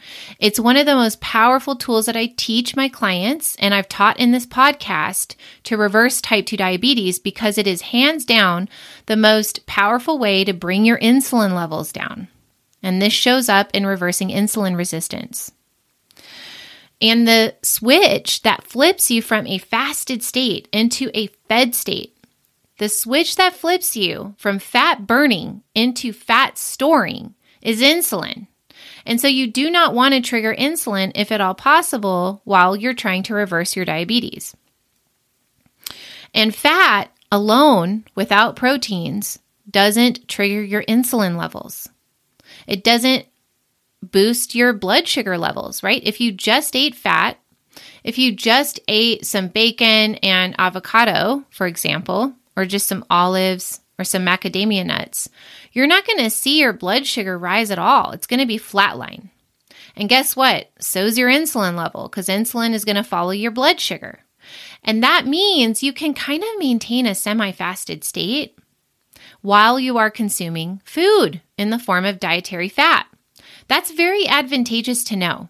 It's 0.41 0.59
one 0.59 0.79
of 0.79 0.87
the 0.87 0.95
most 0.95 1.21
powerful 1.21 1.77
tools 1.77 2.07
that 2.07 2.17
I 2.17 2.33
teach 2.39 2.75
my 2.75 2.89
clients 2.89 3.55
and 3.57 3.75
I've 3.75 3.89
taught 3.89 4.19
in 4.19 4.33
this 4.33 4.47
podcast 4.47 5.37
to 5.65 5.77
reverse 5.77 6.23
type 6.23 6.47
2 6.47 6.57
diabetes 6.57 7.19
because 7.19 7.59
it 7.59 7.67
is 7.67 7.83
hands 7.83 8.25
down 8.25 8.69
the 9.05 9.17
most 9.17 9.67
powerful 9.67 10.19
way 10.19 10.43
to 10.43 10.55
bring 10.55 10.87
your 10.87 10.99
insulin 10.99 11.55
levels 11.55 11.93
down. 11.93 12.29
And 12.83 13.03
this 13.03 13.13
shows 13.13 13.51
up 13.51 13.71
in 13.75 13.87
reversing 13.87 14.31
insulin 14.31 14.77
resistance. 14.77 15.53
And 17.01 17.29
the 17.29 17.55
switch 17.63 18.41
that 18.43 18.65
flips 18.65 19.11
you 19.11 19.21
from 19.21 19.47
a 19.47 19.59
fasted 19.59 20.23
state 20.23 20.67
into 20.73 21.11
a 21.13 21.27
fed 21.49 21.75
state 21.75 22.16
the 22.79 22.89
switch 22.89 23.37
that 23.37 23.55
flips 23.55 23.97
you 23.97 24.35
from 24.39 24.59
fat 24.59 25.07
burning 25.07 25.63
into 25.75 26.13
fat 26.13 26.59
storing 26.59 27.35
is 27.63 27.81
insulin. 27.81 28.47
And 29.05 29.21
so 29.21 29.29
you 29.29 29.47
do 29.47 29.71
not 29.71 29.95
want 29.95 30.15
to 30.15 30.21
trigger 30.21 30.55
insulin 30.55 31.13
if 31.15 31.33
at 31.33 31.41
all 31.41 31.55
possible 31.55 32.43
while 32.45 32.77
you're 32.77 32.95
trying 32.95 33.23
to 33.25 33.35
reverse 33.35 33.77
your 33.77 33.85
diabetes. 33.85 34.55
And 36.35 36.55
fat 36.55 37.11
alone 37.33 38.05
without 38.15 38.57
proteins 38.57 39.39
doesn't 39.71 40.29
trigger 40.29 40.63
your 40.63 40.83
insulin 40.85 41.37
levels. 41.37 41.89
It 42.67 42.85
doesn't 42.85 43.27
boost 44.03 44.55
your 44.55 44.73
blood 44.73 45.09
sugar 45.09 45.39
levels, 45.39 45.83
right? 45.83 46.03
If 46.05 46.21
you 46.21 46.33
just 46.33 46.77
ate 46.77 46.95
fat, 46.95 47.39
if 48.05 48.19
you 48.19 48.33
just 48.33 48.81
ate 48.87 49.25
some 49.27 49.49
bacon 49.49 50.17
and 50.17 50.55
avocado, 50.59 51.45
for 51.51 51.67
example, 51.67 52.35
or 52.57 52.65
just 52.65 52.87
some 52.87 53.05
olives 53.11 53.81
or 53.99 54.05
some 54.05 54.25
macadamia 54.25 54.85
nuts, 54.85 55.29
you're 55.73 55.87
not 55.87 56.07
going 56.07 56.19
to 56.19 56.31
see 56.31 56.61
your 56.61 56.73
blood 56.73 57.07
sugar 57.07 57.39
rise 57.39 57.71
at 57.71 57.79
all. 57.79 58.13
It's 58.13 58.27
going 58.27 58.41
to 58.41 58.47
be 58.47 58.59
flatline. 58.59 59.31
And 59.97 60.09
guess 60.09 60.37
what? 60.37 60.71
So's 60.79 61.17
your 61.17 61.31
insulin 61.31 61.77
level 61.77 62.09
because 62.09 62.29
insulin 62.29 62.75
is 62.75 62.85
going 62.85 62.97
to 62.97 63.05
follow 63.05 63.31
your 63.31 63.51
blood 63.51 63.81
sugar. 63.81 64.21
And 64.85 65.03
that 65.03 65.27
means 65.27 65.83
you 65.83 65.93
can 65.93 66.15
kind 66.15 66.43
of 66.43 66.59
maintain 66.59 67.07
a 67.07 67.15
semi 67.15 67.53
fasted 67.53 68.05
state 68.05 68.59
while 69.41 69.81
you 69.81 69.99
are 69.99 70.11
consuming 70.11 70.81
food 70.85 71.41
in 71.57 71.71
the 71.71 71.79
form 71.79 72.05
of 72.05 72.21
dietary 72.21 72.69
fat. 72.69 73.07
That's 73.69 73.91
very 73.91 74.27
advantageous 74.27 75.03
to 75.05 75.17
know. 75.17 75.49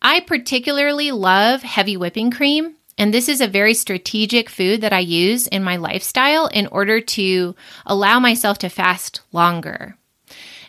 I 0.00 0.20
particularly 0.20 1.12
love 1.12 1.62
heavy 1.62 1.96
whipping 1.96 2.30
cream 2.30 2.76
and 3.02 3.12
this 3.12 3.28
is 3.28 3.40
a 3.40 3.48
very 3.48 3.74
strategic 3.74 4.48
food 4.48 4.82
that 4.82 4.92
I 4.92 5.00
use 5.00 5.48
in 5.48 5.64
my 5.64 5.74
lifestyle 5.74 6.46
in 6.46 6.68
order 6.68 7.00
to 7.00 7.56
allow 7.84 8.20
myself 8.20 8.58
to 8.58 8.68
fast 8.68 9.22
longer. 9.32 9.96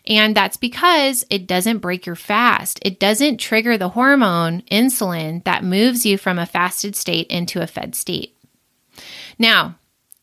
And 0.07 0.35
that's 0.35 0.57
because 0.57 1.23
it 1.29 1.45
doesn't 1.45 1.77
break 1.77 2.07
your 2.07 2.15
fast. 2.15 2.79
It 2.81 2.99
doesn't 2.99 3.37
trigger 3.37 3.77
the 3.77 3.89
hormone 3.89 4.63
insulin 4.63 5.43
that 5.43 5.63
moves 5.63 6.07
you 6.07 6.17
from 6.17 6.39
a 6.39 6.47
fasted 6.47 6.95
state 6.95 7.27
into 7.27 7.61
a 7.61 7.67
fed 7.67 7.93
state. 7.93 8.35
Now, 9.37 9.75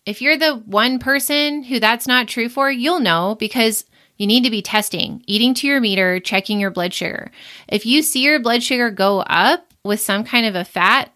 if 0.04 0.20
you're 0.20 0.36
the 0.36 0.56
one 0.56 0.98
person 0.98 1.62
who 1.62 1.78
that's 1.78 2.08
not 2.08 2.26
true 2.26 2.48
for, 2.48 2.72
you'll 2.72 2.98
know 2.98 3.36
because 3.38 3.84
you 4.16 4.26
need 4.26 4.42
to 4.42 4.50
be 4.50 4.62
testing, 4.62 5.22
eating 5.28 5.54
to 5.54 5.68
your 5.68 5.80
meter, 5.80 6.18
checking 6.18 6.58
your 6.58 6.72
blood 6.72 6.92
sugar. 6.92 7.30
If 7.68 7.86
you 7.86 8.02
see 8.02 8.24
your 8.24 8.40
blood 8.40 8.64
sugar 8.64 8.90
go 8.90 9.20
up 9.20 9.72
with 9.84 10.00
some 10.00 10.24
kind 10.24 10.44
of 10.44 10.56
a 10.56 10.64
fat, 10.64 11.12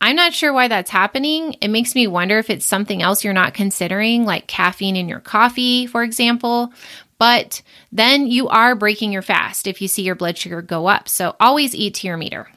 I'm 0.00 0.16
not 0.16 0.32
sure 0.32 0.52
why 0.52 0.68
that's 0.68 0.90
happening. 0.90 1.56
It 1.60 1.68
makes 1.68 1.94
me 1.94 2.06
wonder 2.06 2.38
if 2.38 2.48
it's 2.48 2.64
something 2.64 3.02
else 3.02 3.22
you're 3.22 3.32
not 3.34 3.54
considering, 3.54 4.24
like 4.24 4.46
caffeine 4.46 4.96
in 4.96 5.08
your 5.08 5.20
coffee, 5.20 5.86
for 5.86 6.02
example. 6.02 6.72
But 7.18 7.60
then 7.92 8.26
you 8.26 8.48
are 8.48 8.74
breaking 8.74 9.12
your 9.12 9.20
fast 9.20 9.66
if 9.66 9.82
you 9.82 9.88
see 9.88 10.02
your 10.02 10.14
blood 10.14 10.38
sugar 10.38 10.62
go 10.62 10.86
up. 10.86 11.06
So 11.08 11.36
always 11.38 11.74
eat 11.74 11.94
to 11.96 12.06
your 12.06 12.16
meter. 12.16 12.48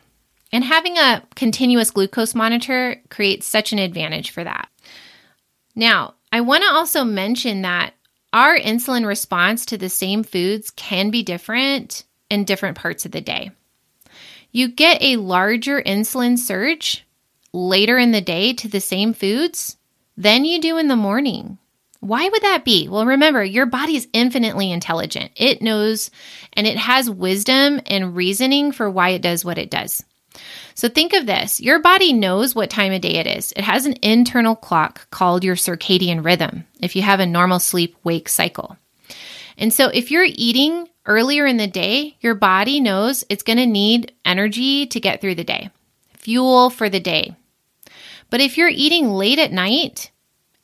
And 0.54 0.64
having 0.64 0.98
a 0.98 1.24
continuous 1.36 1.92
glucose 1.92 2.34
monitor 2.34 3.02
creates 3.10 3.46
such 3.46 3.74
an 3.74 3.80
advantage 3.80 4.30
for 4.30 4.44
that. 4.44 4.70
Now, 5.76 6.14
I 6.32 6.42
want 6.42 6.64
to 6.64 6.70
also 6.70 7.04
mention 7.04 7.64
that 7.64 7.94
our 8.32 8.58
insulin 8.58 9.06
response 9.06 9.66
to 9.66 9.78
the 9.78 9.90
same 9.90 10.24
foods 10.24 10.72
can 10.72 11.10
be 11.10 11.24
different 11.24 12.06
in 12.30 12.46
different 12.46 12.78
parts 12.78 13.06
of 13.06 13.12
the 13.12 13.22
day. 13.22 13.52
You 14.52 14.70
get 14.70 15.02
a 15.02 15.18
larger 15.18 15.82
insulin 15.82 16.38
surge 16.38 17.06
later 17.54 17.98
in 17.98 18.12
the 18.12 18.22
day 18.22 18.54
to 18.54 18.68
the 18.68 18.82
same 18.82 19.14
foods 19.14 19.78
than 20.18 20.44
you 20.44 20.60
do 20.60 20.78
in 20.78 20.88
the 20.88 20.96
morning. 20.96 21.58
Why 22.00 22.28
would 22.28 22.42
that 22.42 22.66
be? 22.66 22.90
Well, 22.90 23.06
remember, 23.06 23.44
your 23.44 23.66
body 23.66 23.96
is 23.96 24.10
infinitely 24.12 24.72
intelligent. 24.72 25.32
It 25.38 25.62
knows 25.62 26.12
and 26.52 26.68
it 26.68 26.78
has 26.78 27.10
wisdom 27.10 27.80
and 27.86 28.16
reasoning 28.16 28.74
for 28.74 28.90
why 28.90 29.10
it 29.10 29.22
does 29.22 29.46
what 29.46 29.58
it 29.58 29.72
does. 29.72 30.04
So 30.76 30.90
think 30.90 31.14
of 31.14 31.26
this 31.26 31.62
your 31.62 31.80
body 31.80 32.12
knows 32.12 32.56
what 32.56 32.70
time 32.70 32.92
of 32.92 33.02
day 33.02 33.16
it 33.16 33.28
is. 33.28 33.54
It 33.56 33.64
has 33.64 33.86
an 33.86 33.96
internal 34.02 34.56
clock 34.56 35.10
called 35.12 35.44
your 35.44 35.56
circadian 35.56 36.26
rhythm 36.26 36.66
if 36.82 36.96
you 36.96 37.04
have 37.04 37.20
a 37.20 37.26
normal 37.26 37.60
sleep 37.60 37.96
wake 38.04 38.28
cycle. 38.28 38.78
And 39.58 39.72
so 39.72 39.88
if 39.88 40.12
you're 40.12 40.28
eating 40.28 40.90
earlier 41.06 41.46
in 41.46 41.58
the 41.58 41.68
day, 41.68 42.18
your 42.20 42.36
body 42.36 42.80
knows 42.80 43.24
it's 43.30 43.44
going 43.44 43.60
to 43.60 43.66
need 43.66 44.14
energy 44.26 44.88
to 44.88 45.00
get 45.00 45.22
through 45.22 45.36
the 45.36 45.44
day, 45.44 45.70
fuel 46.18 46.70
for 46.70 46.90
the 46.90 47.00
day. 47.00 47.36
But 48.34 48.42
if 48.42 48.58
you're 48.58 48.68
eating 48.68 49.12
late 49.12 49.38
at 49.38 49.52
night, 49.52 50.10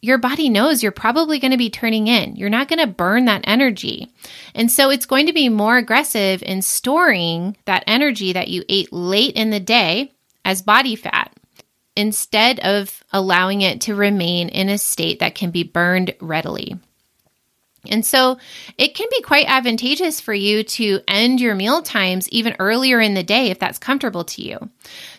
your 0.02 0.18
body 0.18 0.50
knows 0.50 0.82
you're 0.82 0.92
probably 0.92 1.38
going 1.38 1.52
to 1.52 1.58
be 1.58 1.70
turning 1.70 2.08
in. 2.08 2.36
You're 2.36 2.50
not 2.50 2.68
going 2.68 2.80
to 2.80 2.88
burn 2.88 3.26
that 3.26 3.44
energy. 3.44 4.12
And 4.56 4.72
so 4.72 4.90
it's 4.90 5.06
going 5.06 5.28
to 5.28 5.34
be 5.34 5.50
more 5.50 5.78
aggressive 5.78 6.42
in 6.42 6.64
storing 6.64 7.56
that 7.66 7.84
energy 7.86 8.34
that 8.34 8.48
you 8.48 8.64
ate 8.70 8.92
late 8.92 9.36
in 9.36 9.52
the 9.52 9.60
day 9.60 10.12
as 10.44 10.64
body 10.64 10.96
fat 10.96 11.32
instead 11.96 12.60
of 12.62 13.04
allowing 13.14 13.62
it 13.62 13.82
to 13.82 13.94
remain 13.94 14.50
in 14.50 14.68
a 14.68 14.80
state 14.80 15.20
that 15.20 15.36
can 15.36 15.52
be 15.52 15.62
burned 15.62 16.16
readily. 16.22 16.76
And 17.88 18.04
so 18.04 18.40
it 18.80 18.96
can 18.96 19.10
be 19.12 19.22
quite 19.22 19.48
advantageous 19.48 20.20
for 20.20 20.34
you 20.34 20.64
to 20.64 21.02
end 21.08 21.40
your 21.40 21.54
meal 21.54 21.84
times 21.84 22.28
even 22.30 22.56
earlier 22.58 23.00
in 23.00 23.14
the 23.14 23.22
day 23.22 23.52
if 23.52 23.60
that's 23.60 23.78
comfortable 23.78 24.24
to 24.24 24.42
you. 24.42 24.72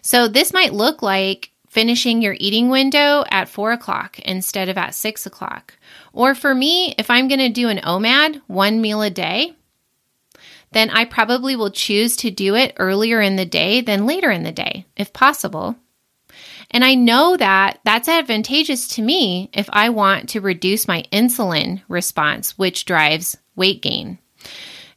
So 0.02 0.26
this 0.26 0.52
might 0.52 0.74
look 0.74 1.00
like 1.00 1.52
finishing 1.70 2.20
your 2.20 2.36
eating 2.40 2.68
window 2.68 3.24
at 3.30 3.48
four 3.48 3.70
o'clock 3.70 4.18
instead 4.18 4.68
of 4.68 4.76
at 4.76 4.94
six 4.94 5.24
o'clock. 5.24 5.78
Or 6.12 6.34
for 6.34 6.52
me, 6.52 6.94
if 6.98 7.08
I'm 7.08 7.28
going 7.28 7.38
to 7.38 7.48
do 7.48 7.68
an 7.68 7.78
OMAD, 7.78 8.42
one 8.48 8.80
meal 8.80 9.00
a 9.02 9.08
day, 9.08 9.54
then 10.72 10.90
I 10.90 11.04
probably 11.04 11.54
will 11.54 11.70
choose 11.70 12.16
to 12.18 12.30
do 12.30 12.56
it 12.56 12.74
earlier 12.78 13.20
in 13.20 13.36
the 13.36 13.46
day 13.46 13.80
than 13.80 14.06
later 14.06 14.32
in 14.32 14.42
the 14.42 14.52
day, 14.52 14.84
if 14.96 15.12
possible. 15.12 15.76
And 16.72 16.84
I 16.84 16.96
know 16.96 17.36
that 17.36 17.78
that's 17.84 18.08
advantageous 18.08 18.88
to 18.88 19.02
me 19.02 19.48
if 19.52 19.68
I 19.72 19.90
want 19.90 20.28
to 20.30 20.40
reduce 20.40 20.88
my 20.88 21.04
insulin 21.12 21.82
response, 21.88 22.58
which 22.58 22.84
drives 22.84 23.36
weight 23.54 23.80
gain. 23.80 24.18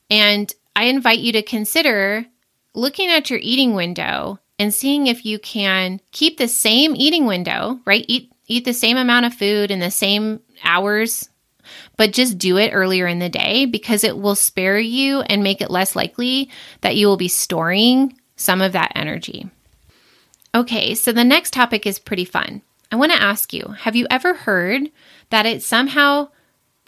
And 0.09 0.51
I 0.75 0.85
invite 0.85 1.19
you 1.19 1.33
to 1.33 1.43
consider 1.43 2.25
looking 2.73 3.09
at 3.09 3.29
your 3.29 3.39
eating 3.39 3.75
window 3.75 4.39
and 4.59 4.73
seeing 4.73 5.07
if 5.07 5.25
you 5.25 5.39
can 5.39 5.99
keep 6.11 6.37
the 6.37 6.47
same 6.47 6.95
eating 6.95 7.25
window, 7.25 7.79
right? 7.85 8.05
Eat 8.07 8.31
eat 8.47 8.65
the 8.65 8.73
same 8.73 8.97
amount 8.97 9.25
of 9.25 9.33
food 9.33 9.71
in 9.71 9.79
the 9.79 9.91
same 9.91 10.41
hours, 10.63 11.29
but 11.95 12.11
just 12.11 12.37
do 12.37 12.57
it 12.57 12.71
earlier 12.73 13.07
in 13.07 13.19
the 13.19 13.29
day 13.29 13.65
because 13.65 14.03
it 14.03 14.17
will 14.17 14.35
spare 14.35 14.77
you 14.77 15.21
and 15.21 15.43
make 15.43 15.61
it 15.61 15.71
less 15.71 15.95
likely 15.95 16.49
that 16.81 16.95
you 16.95 17.07
will 17.07 17.17
be 17.17 17.29
storing 17.29 18.17
some 18.35 18.61
of 18.61 18.73
that 18.73 18.91
energy. 18.95 19.49
Okay, 20.53 20.93
so 20.93 21.11
the 21.11 21.23
next 21.23 21.53
topic 21.53 21.87
is 21.87 21.99
pretty 21.99 22.25
fun. 22.25 22.61
I 22.91 22.95
want 22.97 23.11
to 23.11 23.21
ask 23.21 23.53
you, 23.53 23.75
have 23.79 23.95
you 23.95 24.05
ever 24.11 24.33
heard 24.33 24.91
that 25.29 25.45
it's 25.45 25.65
somehow 25.65 26.29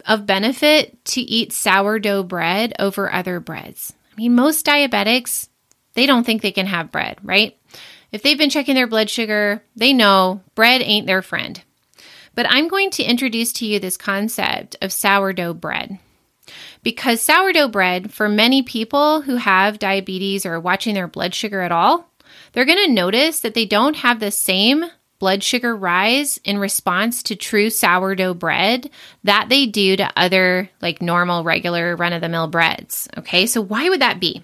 of 0.06 0.26
benefit 0.26 1.04
to 1.06 1.20
eat 1.20 1.52
sourdough 1.52 2.24
bread 2.24 2.74
over 2.78 3.12
other 3.12 3.40
breads? 3.40 3.94
I 4.12 4.20
mean, 4.20 4.34
most 4.34 4.64
diabetics 4.64 5.48
they 5.96 6.06
don't 6.06 6.24
think 6.24 6.42
they 6.42 6.52
can 6.52 6.66
have 6.66 6.92
bread, 6.92 7.18
right? 7.22 7.55
If 8.12 8.22
they've 8.22 8.38
been 8.38 8.50
checking 8.50 8.74
their 8.74 8.86
blood 8.86 9.10
sugar, 9.10 9.62
they 9.74 9.92
know 9.92 10.42
bread 10.54 10.82
ain't 10.82 11.06
their 11.06 11.22
friend. 11.22 11.62
But 12.34 12.46
I'm 12.48 12.68
going 12.68 12.90
to 12.92 13.02
introduce 13.02 13.52
to 13.54 13.66
you 13.66 13.80
this 13.80 13.96
concept 13.96 14.76
of 14.82 14.92
sourdough 14.92 15.54
bread. 15.54 15.98
Because 16.82 17.20
sourdough 17.20 17.68
bread, 17.68 18.12
for 18.12 18.28
many 18.28 18.62
people 18.62 19.22
who 19.22 19.36
have 19.36 19.78
diabetes 19.78 20.46
or 20.46 20.60
watching 20.60 20.94
their 20.94 21.08
blood 21.08 21.34
sugar 21.34 21.62
at 21.62 21.72
all, 21.72 22.08
they're 22.52 22.64
going 22.64 22.86
to 22.86 22.92
notice 22.92 23.40
that 23.40 23.54
they 23.54 23.66
don't 23.66 23.96
have 23.96 24.20
the 24.20 24.30
same 24.30 24.84
blood 25.18 25.42
sugar 25.42 25.74
rise 25.74 26.38
in 26.44 26.58
response 26.58 27.22
to 27.24 27.36
true 27.36 27.70
sourdough 27.70 28.34
bread 28.34 28.90
that 29.24 29.48
they 29.48 29.66
do 29.66 29.96
to 29.96 30.12
other 30.14 30.68
like 30.82 31.00
normal 31.00 31.42
regular 31.42 31.96
run 31.96 32.12
of 32.12 32.20
the 32.20 32.28
mill 32.28 32.46
breads. 32.46 33.08
Okay? 33.16 33.46
So 33.46 33.60
why 33.60 33.88
would 33.88 34.00
that 34.00 34.20
be? 34.20 34.42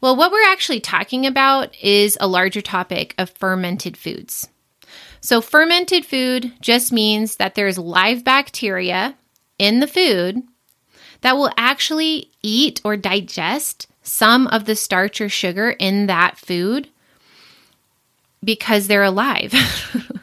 Well, 0.00 0.16
what 0.16 0.32
we're 0.32 0.50
actually 0.50 0.80
talking 0.80 1.26
about 1.26 1.76
is 1.82 2.16
a 2.20 2.26
larger 2.26 2.60
topic 2.62 3.14
of 3.18 3.30
fermented 3.30 3.96
foods. 3.96 4.48
So, 5.20 5.40
fermented 5.40 6.06
food 6.06 6.52
just 6.60 6.92
means 6.92 7.36
that 7.36 7.54
there's 7.54 7.78
live 7.78 8.24
bacteria 8.24 9.14
in 9.58 9.80
the 9.80 9.86
food 9.86 10.42
that 11.20 11.36
will 11.36 11.50
actually 11.56 12.30
eat 12.42 12.80
or 12.82 12.96
digest 12.96 13.86
some 14.02 14.46
of 14.46 14.64
the 14.64 14.74
starch 14.74 15.20
or 15.20 15.28
sugar 15.28 15.70
in 15.78 16.06
that 16.06 16.38
food 16.38 16.88
because 18.42 18.86
they're 18.86 19.02
alive 19.02 19.54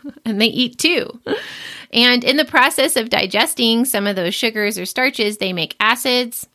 and 0.26 0.42
they 0.42 0.48
eat 0.48 0.80
too. 0.80 1.20
And 1.94 2.24
in 2.24 2.38
the 2.38 2.46
process 2.46 2.96
of 2.96 3.10
digesting 3.10 3.86
some 3.86 4.08
of 4.08 4.16
those 4.16 4.34
sugars 4.34 4.78
or 4.78 4.86
starches, 4.86 5.38
they 5.38 5.54
make 5.54 5.76
acids. 5.80 6.48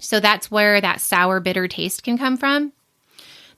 So 0.00 0.20
that's 0.20 0.50
where 0.50 0.80
that 0.80 1.00
sour, 1.00 1.40
bitter 1.40 1.68
taste 1.68 2.02
can 2.02 2.18
come 2.18 2.36
from. 2.36 2.72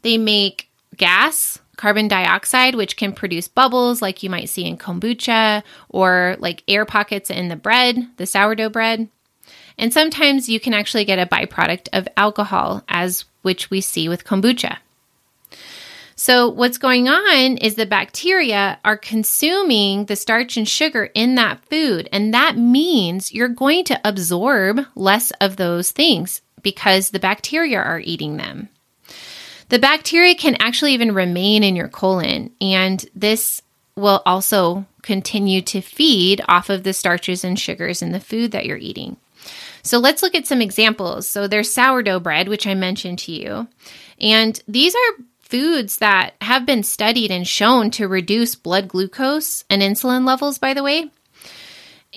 They 0.03 0.16
make 0.16 0.68
gas, 0.96 1.59
carbon 1.76 2.09
dioxide, 2.09 2.74
which 2.74 2.96
can 2.96 3.12
produce 3.12 3.48
bubbles 3.48 4.03
like 4.03 4.22
you 4.22 4.31
might 4.31 4.48
see 4.48 4.66
in 4.66 4.76
kombucha 4.76 5.62
or 5.88 6.37
like 6.38 6.62
air 6.68 6.85
pockets 6.85 7.31
in 7.31 7.48
the 7.48 7.57
bread, 7.57 8.07
the 8.16 8.26
sourdough 8.26 8.70
bread. 8.70 9.09
And 9.79 9.92
sometimes 9.92 10.48
you 10.48 10.61
can 10.61 10.74
actually 10.74 11.07
get 11.07 11.18
a 11.18 11.26
byproduct 11.26 11.88
of 11.92 12.07
alcohol, 12.16 12.85
as 12.88 13.24
which 13.42 13.70
we 13.70 13.81
see 13.81 14.09
with 14.09 14.24
kombucha. 14.24 14.76
So, 16.23 16.51
what's 16.51 16.77
going 16.77 17.09
on 17.09 17.57
is 17.57 17.77
the 17.77 17.87
bacteria 17.87 18.79
are 18.85 18.99
consuming 18.99 20.05
the 20.05 20.17
starch 20.17 20.59
and 20.59 20.69
sugar 20.69 21.09
in 21.15 21.37
that 21.37 21.65
food. 21.65 22.11
And 22.13 22.35
that 22.35 22.59
means 22.59 23.33
you're 23.33 23.49
going 23.49 23.85
to 23.85 23.99
absorb 24.05 24.81
less 24.95 25.31
of 25.41 25.57
those 25.57 25.93
things 25.93 26.43
because 26.61 27.09
the 27.09 27.21
bacteria 27.21 27.79
are 27.79 28.01
eating 28.01 28.37
them. 28.37 28.69
The 29.71 29.79
bacteria 29.79 30.35
can 30.35 30.59
actually 30.61 30.93
even 30.93 31.15
remain 31.15 31.65
in 31.65 31.75
your 31.75 31.89
colon, 31.89 32.51
and 32.61 33.03
this 33.15 33.63
will 33.97 34.21
also 34.27 34.85
continue 35.01 35.63
to 35.63 35.81
feed 35.81 36.43
off 36.47 36.69
of 36.69 36.83
the 36.83 36.93
starches 36.93 37.45
and 37.45 37.59
sugars 37.59 38.03
in 38.03 38.13
the 38.13 38.21
food 38.21 38.53
that 38.53 38.67
you're 38.67 38.77
eating. 38.77 39.17
So 39.83 39.99
let's 39.99 40.23
look 40.23 40.35
at 40.35 40.47
some 40.47 40.61
examples. 40.61 41.27
So 41.27 41.49
there's 41.49 41.73
sourdough 41.73 42.21
bread, 42.21 42.49
which 42.49 42.67
I 42.67 42.75
mentioned 42.75 43.21
to 43.21 43.33
you. 43.33 43.69
And 44.21 44.63
these 44.69 44.95
are 44.95 45.25
foods 45.51 45.97
that 45.97 46.35
have 46.41 46.65
been 46.65 46.83
studied 46.83 47.31
and 47.31 47.47
shown 47.47 47.91
to 47.93 48.09
reduce 48.09 48.55
blood 48.55 48.89
glucose 48.89 49.65
and 49.69 49.83
insulin 49.83 50.25
levels, 50.25 50.59
by 50.59 50.75
the 50.75 50.83
way. 50.83 51.11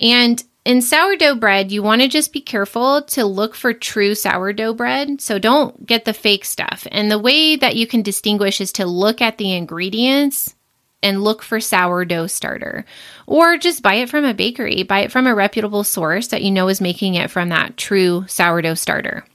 And 0.00 0.42
in 0.64 0.80
sourdough 0.80 1.36
bread, 1.36 1.70
you 1.70 1.82
want 1.82 2.00
to 2.00 2.08
just 2.08 2.32
be 2.32 2.40
careful 2.40 3.02
to 3.02 3.26
look 3.26 3.54
for 3.54 3.74
true 3.74 4.14
sourdough 4.14 4.74
bread. 4.74 5.20
So 5.20 5.38
don't 5.38 5.84
get 5.84 6.06
the 6.06 6.14
fake 6.14 6.44
stuff. 6.44 6.86
And 6.90 7.10
the 7.10 7.18
way 7.18 7.56
that 7.56 7.76
you 7.76 7.86
can 7.86 8.02
distinguish 8.02 8.60
is 8.60 8.72
to 8.72 8.86
look 8.86 9.20
at 9.20 9.36
the 9.36 9.52
ingredients 9.52 10.54
and 11.02 11.22
look 11.22 11.42
for 11.42 11.60
sourdough 11.60 12.28
starter. 12.28 12.86
Or 13.26 13.58
just 13.58 13.82
buy 13.82 13.96
it 13.96 14.08
from 14.08 14.24
a 14.24 14.32
bakery, 14.32 14.84
buy 14.84 15.00
it 15.00 15.12
from 15.12 15.26
a 15.26 15.34
reputable 15.34 15.84
source 15.84 16.28
that 16.28 16.42
you 16.42 16.50
know 16.50 16.68
is 16.68 16.80
making 16.80 17.14
it 17.14 17.30
from 17.30 17.50
that 17.50 17.76
true 17.76 18.24
sourdough 18.26 18.74
starter. 18.74 19.26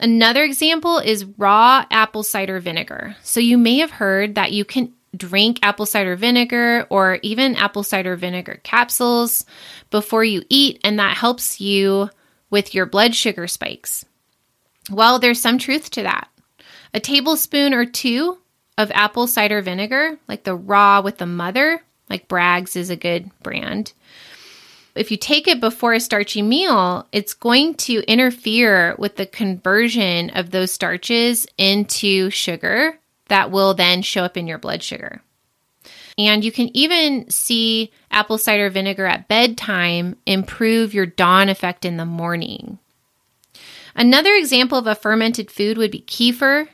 Another 0.00 0.44
example 0.44 0.98
is 0.98 1.24
raw 1.38 1.84
apple 1.90 2.22
cider 2.22 2.60
vinegar. 2.60 3.16
So 3.22 3.40
you 3.40 3.58
may 3.58 3.78
have 3.78 3.90
heard 3.90 4.34
that 4.34 4.52
you 4.52 4.64
can 4.64 4.92
drink 5.16 5.58
apple 5.62 5.86
cider 5.86 6.16
vinegar 6.16 6.86
or 6.90 7.18
even 7.22 7.54
apple 7.54 7.82
cider 7.82 8.16
vinegar 8.16 8.60
capsules 8.64 9.44
before 9.90 10.24
you 10.24 10.42
eat, 10.48 10.80
and 10.84 10.98
that 10.98 11.16
helps 11.16 11.60
you 11.60 12.10
with 12.50 12.74
your 12.74 12.86
blood 12.86 13.14
sugar 13.14 13.46
spikes. 13.46 14.04
Well, 14.90 15.18
there's 15.18 15.40
some 15.40 15.58
truth 15.58 15.90
to 15.92 16.02
that. 16.02 16.28
A 16.92 17.00
tablespoon 17.00 17.74
or 17.74 17.86
two 17.86 18.38
of 18.76 18.90
apple 18.92 19.26
cider 19.26 19.62
vinegar, 19.62 20.18
like 20.28 20.44
the 20.44 20.54
raw 20.54 21.00
with 21.00 21.18
the 21.18 21.26
mother, 21.26 21.82
like 22.10 22.28
Bragg's 22.28 22.76
is 22.76 22.90
a 22.90 22.96
good 22.96 23.30
brand. 23.42 23.92
If 24.94 25.10
you 25.10 25.16
take 25.16 25.48
it 25.48 25.60
before 25.60 25.92
a 25.92 26.00
starchy 26.00 26.42
meal, 26.42 27.08
it's 27.10 27.34
going 27.34 27.74
to 27.74 28.02
interfere 28.06 28.94
with 28.98 29.16
the 29.16 29.26
conversion 29.26 30.30
of 30.30 30.50
those 30.50 30.70
starches 30.70 31.46
into 31.58 32.30
sugar 32.30 32.98
that 33.28 33.50
will 33.50 33.74
then 33.74 34.02
show 34.02 34.22
up 34.22 34.36
in 34.36 34.46
your 34.46 34.58
blood 34.58 34.82
sugar. 34.82 35.20
And 36.16 36.44
you 36.44 36.52
can 36.52 36.74
even 36.76 37.28
see 37.28 37.90
apple 38.10 38.38
cider 38.38 38.70
vinegar 38.70 39.06
at 39.06 39.26
bedtime 39.26 40.16
improve 40.26 40.94
your 40.94 41.06
dawn 41.06 41.48
effect 41.48 41.84
in 41.84 41.96
the 41.96 42.06
morning. 42.06 42.78
Another 43.96 44.34
example 44.34 44.78
of 44.78 44.86
a 44.86 44.94
fermented 44.94 45.50
food 45.50 45.76
would 45.76 45.90
be 45.90 46.02
kefir, 46.02 46.68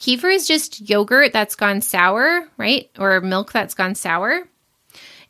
Kefir 0.00 0.34
is 0.34 0.48
just 0.48 0.88
yogurt 0.88 1.32
that's 1.32 1.54
gone 1.54 1.82
sour, 1.82 2.48
right? 2.56 2.90
Or 2.98 3.20
milk 3.20 3.52
that's 3.52 3.74
gone 3.74 3.94
sour. 3.94 4.48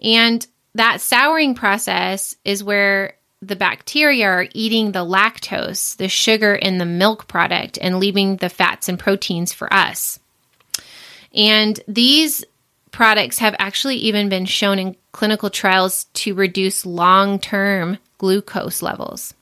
And 0.01 0.47
that 0.75 1.01
souring 1.01 1.55
process 1.55 2.37
is 2.45 2.65
where 2.65 3.15
the 3.43 3.57
bacteria 3.57 4.27
are 4.27 4.49
eating 4.53 4.93
the 4.93 5.05
lactose, 5.05 5.97
the 5.97 6.09
sugar 6.09 6.55
in 6.55 6.79
the 6.79 6.85
milk 6.85 7.27
product, 7.27 7.79
and 7.81 7.99
leaving 7.99 8.37
the 8.37 8.51
fats 8.51 8.89
and 8.89 8.99
proteins 8.99 9.53
for 9.53 9.73
us. 9.73 10.21
And 11.35 11.81
these 11.89 12.45
products 12.91 13.39
have 13.39 13.57
actually 13.59 13.97
even 13.97 14.29
been 14.29 14.45
shown 14.45 14.79
in 14.79 14.97
clinical 15.13 15.49
trials 15.49 16.05
to 16.15 16.35
reduce 16.35 16.85
long 16.85 17.39
term 17.39 17.99
glucose 18.19 18.83
levels. 18.83 19.35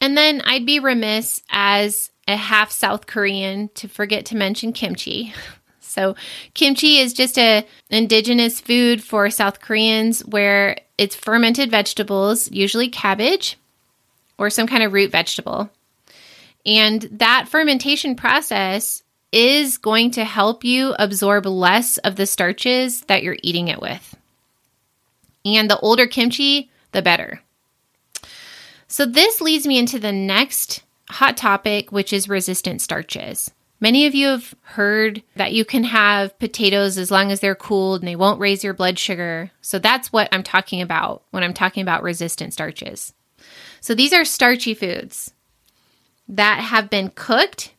And 0.00 0.16
then 0.16 0.42
I'd 0.44 0.66
be 0.66 0.78
remiss 0.78 1.42
as 1.50 2.10
a 2.28 2.36
half 2.36 2.70
South 2.70 3.06
Korean 3.06 3.68
to 3.74 3.88
forget 3.88 4.26
to 4.26 4.36
mention 4.36 4.72
kimchi. 4.72 5.34
So, 5.98 6.14
kimchi 6.54 6.98
is 6.98 7.12
just 7.12 7.36
a 7.38 7.66
indigenous 7.90 8.60
food 8.60 9.02
for 9.02 9.30
South 9.30 9.60
Koreans 9.60 10.20
where 10.20 10.78
it's 10.96 11.16
fermented 11.16 11.72
vegetables, 11.72 12.48
usually 12.52 12.88
cabbage 12.88 13.58
or 14.38 14.48
some 14.48 14.68
kind 14.68 14.84
of 14.84 14.92
root 14.92 15.10
vegetable. 15.10 15.70
And 16.64 17.02
that 17.10 17.48
fermentation 17.48 18.14
process 18.14 19.02
is 19.32 19.76
going 19.76 20.12
to 20.12 20.24
help 20.24 20.62
you 20.62 20.94
absorb 21.00 21.46
less 21.46 21.98
of 21.98 22.14
the 22.14 22.26
starches 22.26 23.00
that 23.02 23.24
you're 23.24 23.36
eating 23.42 23.66
it 23.66 23.82
with. 23.82 24.16
And 25.44 25.68
the 25.68 25.80
older 25.80 26.06
kimchi, 26.06 26.70
the 26.92 27.02
better. 27.02 27.42
So, 28.86 29.04
this 29.04 29.40
leads 29.40 29.66
me 29.66 29.78
into 29.78 29.98
the 29.98 30.12
next 30.12 30.84
hot 31.10 31.36
topic, 31.36 31.90
which 31.90 32.12
is 32.12 32.28
resistant 32.28 32.82
starches. 32.82 33.50
Many 33.80 34.06
of 34.06 34.14
you 34.14 34.28
have 34.28 34.54
heard 34.62 35.22
that 35.36 35.52
you 35.52 35.64
can 35.64 35.84
have 35.84 36.38
potatoes 36.38 36.98
as 36.98 37.10
long 37.10 37.30
as 37.30 37.40
they're 37.40 37.54
cooled 37.54 38.00
and 38.00 38.08
they 38.08 38.16
won't 38.16 38.40
raise 38.40 38.64
your 38.64 38.74
blood 38.74 38.98
sugar. 38.98 39.52
So 39.60 39.78
that's 39.78 40.12
what 40.12 40.28
I'm 40.32 40.42
talking 40.42 40.82
about 40.82 41.22
when 41.30 41.44
I'm 41.44 41.54
talking 41.54 41.82
about 41.82 42.02
resistant 42.02 42.52
starches. 42.52 43.14
So 43.80 43.94
these 43.94 44.12
are 44.12 44.24
starchy 44.24 44.74
foods 44.74 45.32
that 46.28 46.60
have 46.60 46.90
been 46.90 47.12
cooked 47.14 47.72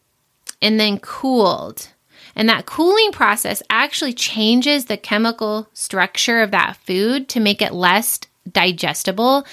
and 0.61 0.79
then 0.79 0.99
cooled. 0.99 1.89
And 2.35 2.47
that 2.47 2.65
cooling 2.65 3.11
process 3.11 3.61
actually 3.69 4.13
changes 4.13 4.85
the 4.85 4.95
chemical 4.95 5.67
structure 5.73 6.41
of 6.41 6.51
that 6.51 6.77
food 6.77 7.27
to 7.29 7.41
make 7.41 7.61
it 7.61 7.73
less 7.73 8.19
digestible 8.49 9.45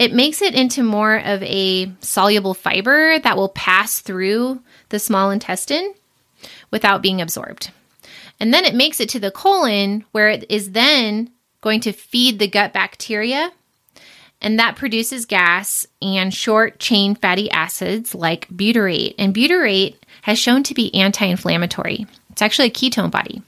it 0.00 0.14
makes 0.14 0.40
it 0.40 0.54
into 0.54 0.82
more 0.82 1.18
of 1.18 1.42
a 1.42 1.92
soluble 2.00 2.54
fiber 2.54 3.18
that 3.18 3.36
will 3.36 3.50
pass 3.50 4.00
through 4.00 4.58
the 4.90 4.98
small 4.98 5.30
intestine 5.30 5.94
without 6.70 7.02
being 7.02 7.20
absorbed. 7.20 7.70
And 8.38 8.54
then 8.54 8.64
it 8.64 8.74
makes 8.74 9.00
it 9.00 9.08
to 9.10 9.20
the 9.20 9.30
colon 9.30 10.04
where 10.12 10.28
it 10.28 10.44
is 10.48 10.72
then 10.72 11.30
going 11.60 11.80
to 11.80 11.92
feed 11.92 12.38
the 12.38 12.48
gut 12.48 12.72
bacteria. 12.72 13.52
And 14.40 14.58
that 14.58 14.76
produces 14.76 15.26
gas 15.26 15.86
and 16.00 16.32
short 16.32 16.78
chain 16.78 17.14
fatty 17.14 17.50
acids 17.50 18.14
like 18.14 18.48
butyrate. 18.48 19.14
And 19.18 19.34
butyrate 19.34 19.96
has 20.22 20.38
shown 20.38 20.62
to 20.64 20.74
be 20.74 20.94
anti 20.94 21.26
inflammatory. 21.26 22.06
It's 22.30 22.42
actually 22.42 22.68
a 22.68 22.72
ketone 22.72 23.10
body. 23.10 23.42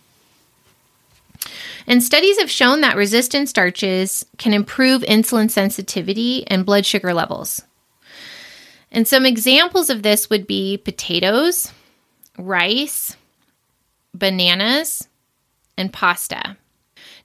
And 1.87 2.02
studies 2.02 2.38
have 2.38 2.50
shown 2.50 2.83
that 2.83 2.96
resistant 2.96 3.48
starches 3.48 4.24
can 4.38 4.52
improve 4.52 5.02
insulin 5.02 5.50
sensitivity 5.50 6.46
and 6.46 6.66
blood 6.66 6.87
sugar 6.87 7.12
levels. 7.12 7.62
And 8.92 9.09
some 9.09 9.24
examples 9.24 9.88
of 9.88 10.02
this 10.02 10.28
would 10.28 10.46
be 10.46 10.76
potatoes, 10.76 11.72
rice, 12.38 13.16
bananas, 14.14 15.09
and 15.78 15.90
pasta. 15.90 16.59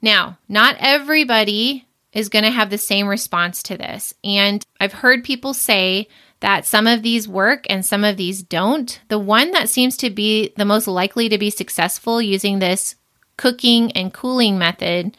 Now, 0.01 0.37
not 0.47 0.77
everybody 0.79 1.85
is 2.13 2.29
going 2.29 2.45
to 2.45 2.51
have 2.51 2.69
the 2.69 2.77
same 2.77 3.07
response 3.07 3.61
to 3.63 3.77
this. 3.77 4.13
And 4.23 4.65
I've 4.79 4.93
heard 4.93 5.25
people 5.25 5.53
say 5.53 6.07
that 6.39 6.65
some 6.65 6.87
of 6.87 7.03
these 7.03 7.27
work 7.27 7.65
and 7.69 7.85
some 7.85 8.05
of 8.05 8.15
these 8.15 8.41
don't. 8.41 8.99
The 9.09 9.19
one 9.19 9.51
that 9.51 9.69
seems 9.69 9.97
to 9.97 10.09
be 10.09 10.53
the 10.55 10.65
most 10.65 10.87
likely 10.87 11.27
to 11.29 11.37
be 11.37 11.49
successful 11.49 12.21
using 12.21 12.59
this 12.59 12.95
cooking 13.35 13.91
and 13.91 14.13
cooling 14.13 14.57
method 14.57 15.17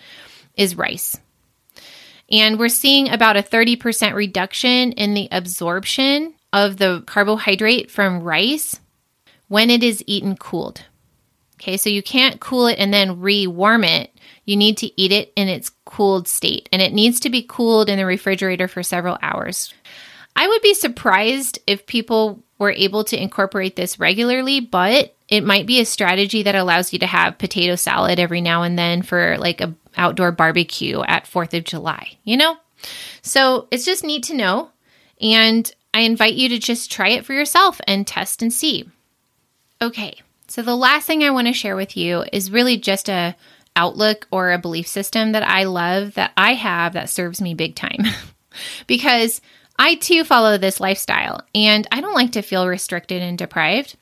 is 0.57 0.77
rice. 0.77 1.17
And 2.31 2.59
we're 2.59 2.69
seeing 2.69 3.11
about 3.11 3.37
a 3.37 3.43
30% 3.43 4.15
reduction 4.15 4.93
in 4.93 5.15
the 5.15 5.29
absorption 5.31 6.35
of 6.53 6.77
the 6.77 7.03
carbohydrate 7.07 7.91
from 7.91 8.23
rice 8.23 8.81
when 9.49 9.71
it 9.71 9.83
is 9.83 10.05
eaten 10.07 10.37
cooled. 10.37 10.85
Okay, 11.61 11.77
so 11.77 11.91
you 11.91 12.03
can't 12.03 12.41
cool 12.41 12.67
it 12.69 12.79
and 12.79 12.95
then 12.95 13.21
re 13.21 13.47
warm 13.47 13.83
it. 13.83 14.13
You 14.45 14.57
need 14.57 14.77
to 14.79 15.01
eat 15.01 15.13
it 15.13 15.33
in 15.35 15.49
its 15.49 15.71
cooled 15.85 16.29
state, 16.29 16.69
and 16.73 16.81
it 16.81 16.93
needs 16.93 17.21
to 17.21 17.31
be 17.31 17.43
cooled 17.43 17.89
in 17.89 17.99
the 17.99 18.07
refrigerator 18.07 18.69
for 18.69 18.83
several 18.83 19.19
hours. 19.21 19.75
I 20.37 20.47
would 20.47 20.63
be 20.63 20.75
surprised 20.75 21.59
if 21.67 21.87
people 21.87 22.45
were 22.59 22.71
able 22.71 23.05
to 23.05 23.21
incorporate 23.21 23.75
this 23.75 23.99
regularly, 23.99 24.61
but 24.61 25.17
it 25.29 25.45
might 25.45 25.67
be 25.67 25.81
a 25.81 25.85
strategy 25.85 26.45
that 26.45 26.55
allows 26.55 26.93
you 26.93 27.01
to 27.01 27.07
have 27.07 27.39
potato 27.39 27.75
salad 27.75 28.21
every 28.21 28.41
now 28.41 28.63
and 28.63 28.79
then 28.79 29.03
for 29.03 29.37
like 29.39 29.61
a 29.61 29.75
outdoor 29.97 30.31
barbecue 30.31 31.03
at 31.03 31.25
4th 31.25 31.55
of 31.55 31.65
July, 31.65 32.17
you 32.23 32.37
know? 32.37 32.57
So, 33.21 33.67
it's 33.73 33.85
just 33.85 34.05
neat 34.05 34.23
to 34.25 34.35
know 34.35 34.71
and 35.21 35.71
I 35.95 36.01
invite 36.01 36.35
you 36.35 36.49
to 36.51 36.59
just 36.59 36.93
try 36.93 37.11
it 37.11 37.25
for 37.25 37.33
yourself 37.33 37.81
and 37.87 38.07
test 38.07 38.43
and 38.43 38.53
see. 38.53 38.89
Okay. 39.81 40.21
So 40.49 40.63
the 40.63 40.77
last 40.77 41.07
thing 41.07 41.23
I 41.23 41.31
want 41.31 41.47
to 41.47 41.53
share 41.53 41.77
with 41.77 41.97
you 41.97 42.25
is 42.33 42.51
really 42.51 42.77
just 42.77 43.09
a 43.09 43.37
outlook 43.77 44.27
or 44.31 44.51
a 44.51 44.59
belief 44.59 44.87
system 44.87 45.33
that 45.33 45.43
I 45.43 45.65
love 45.65 46.15
that 46.15 46.33
I 46.37 46.55
have 46.55 46.95
that 46.95 47.11
serves 47.11 47.41
me 47.41 47.55
big 47.55 47.75
time. 47.75 48.05
because 48.87 49.41
I 49.79 49.95
too 49.95 50.25
follow 50.25 50.59
this 50.59 50.81
lifestyle 50.81 51.43
and 51.55 51.87
I 51.93 52.01
don't 52.01 52.15
like 52.15 52.33
to 52.33 52.43
feel 52.43 52.67
restricted 52.67 53.23
and 53.23 53.39
deprived. 53.39 53.97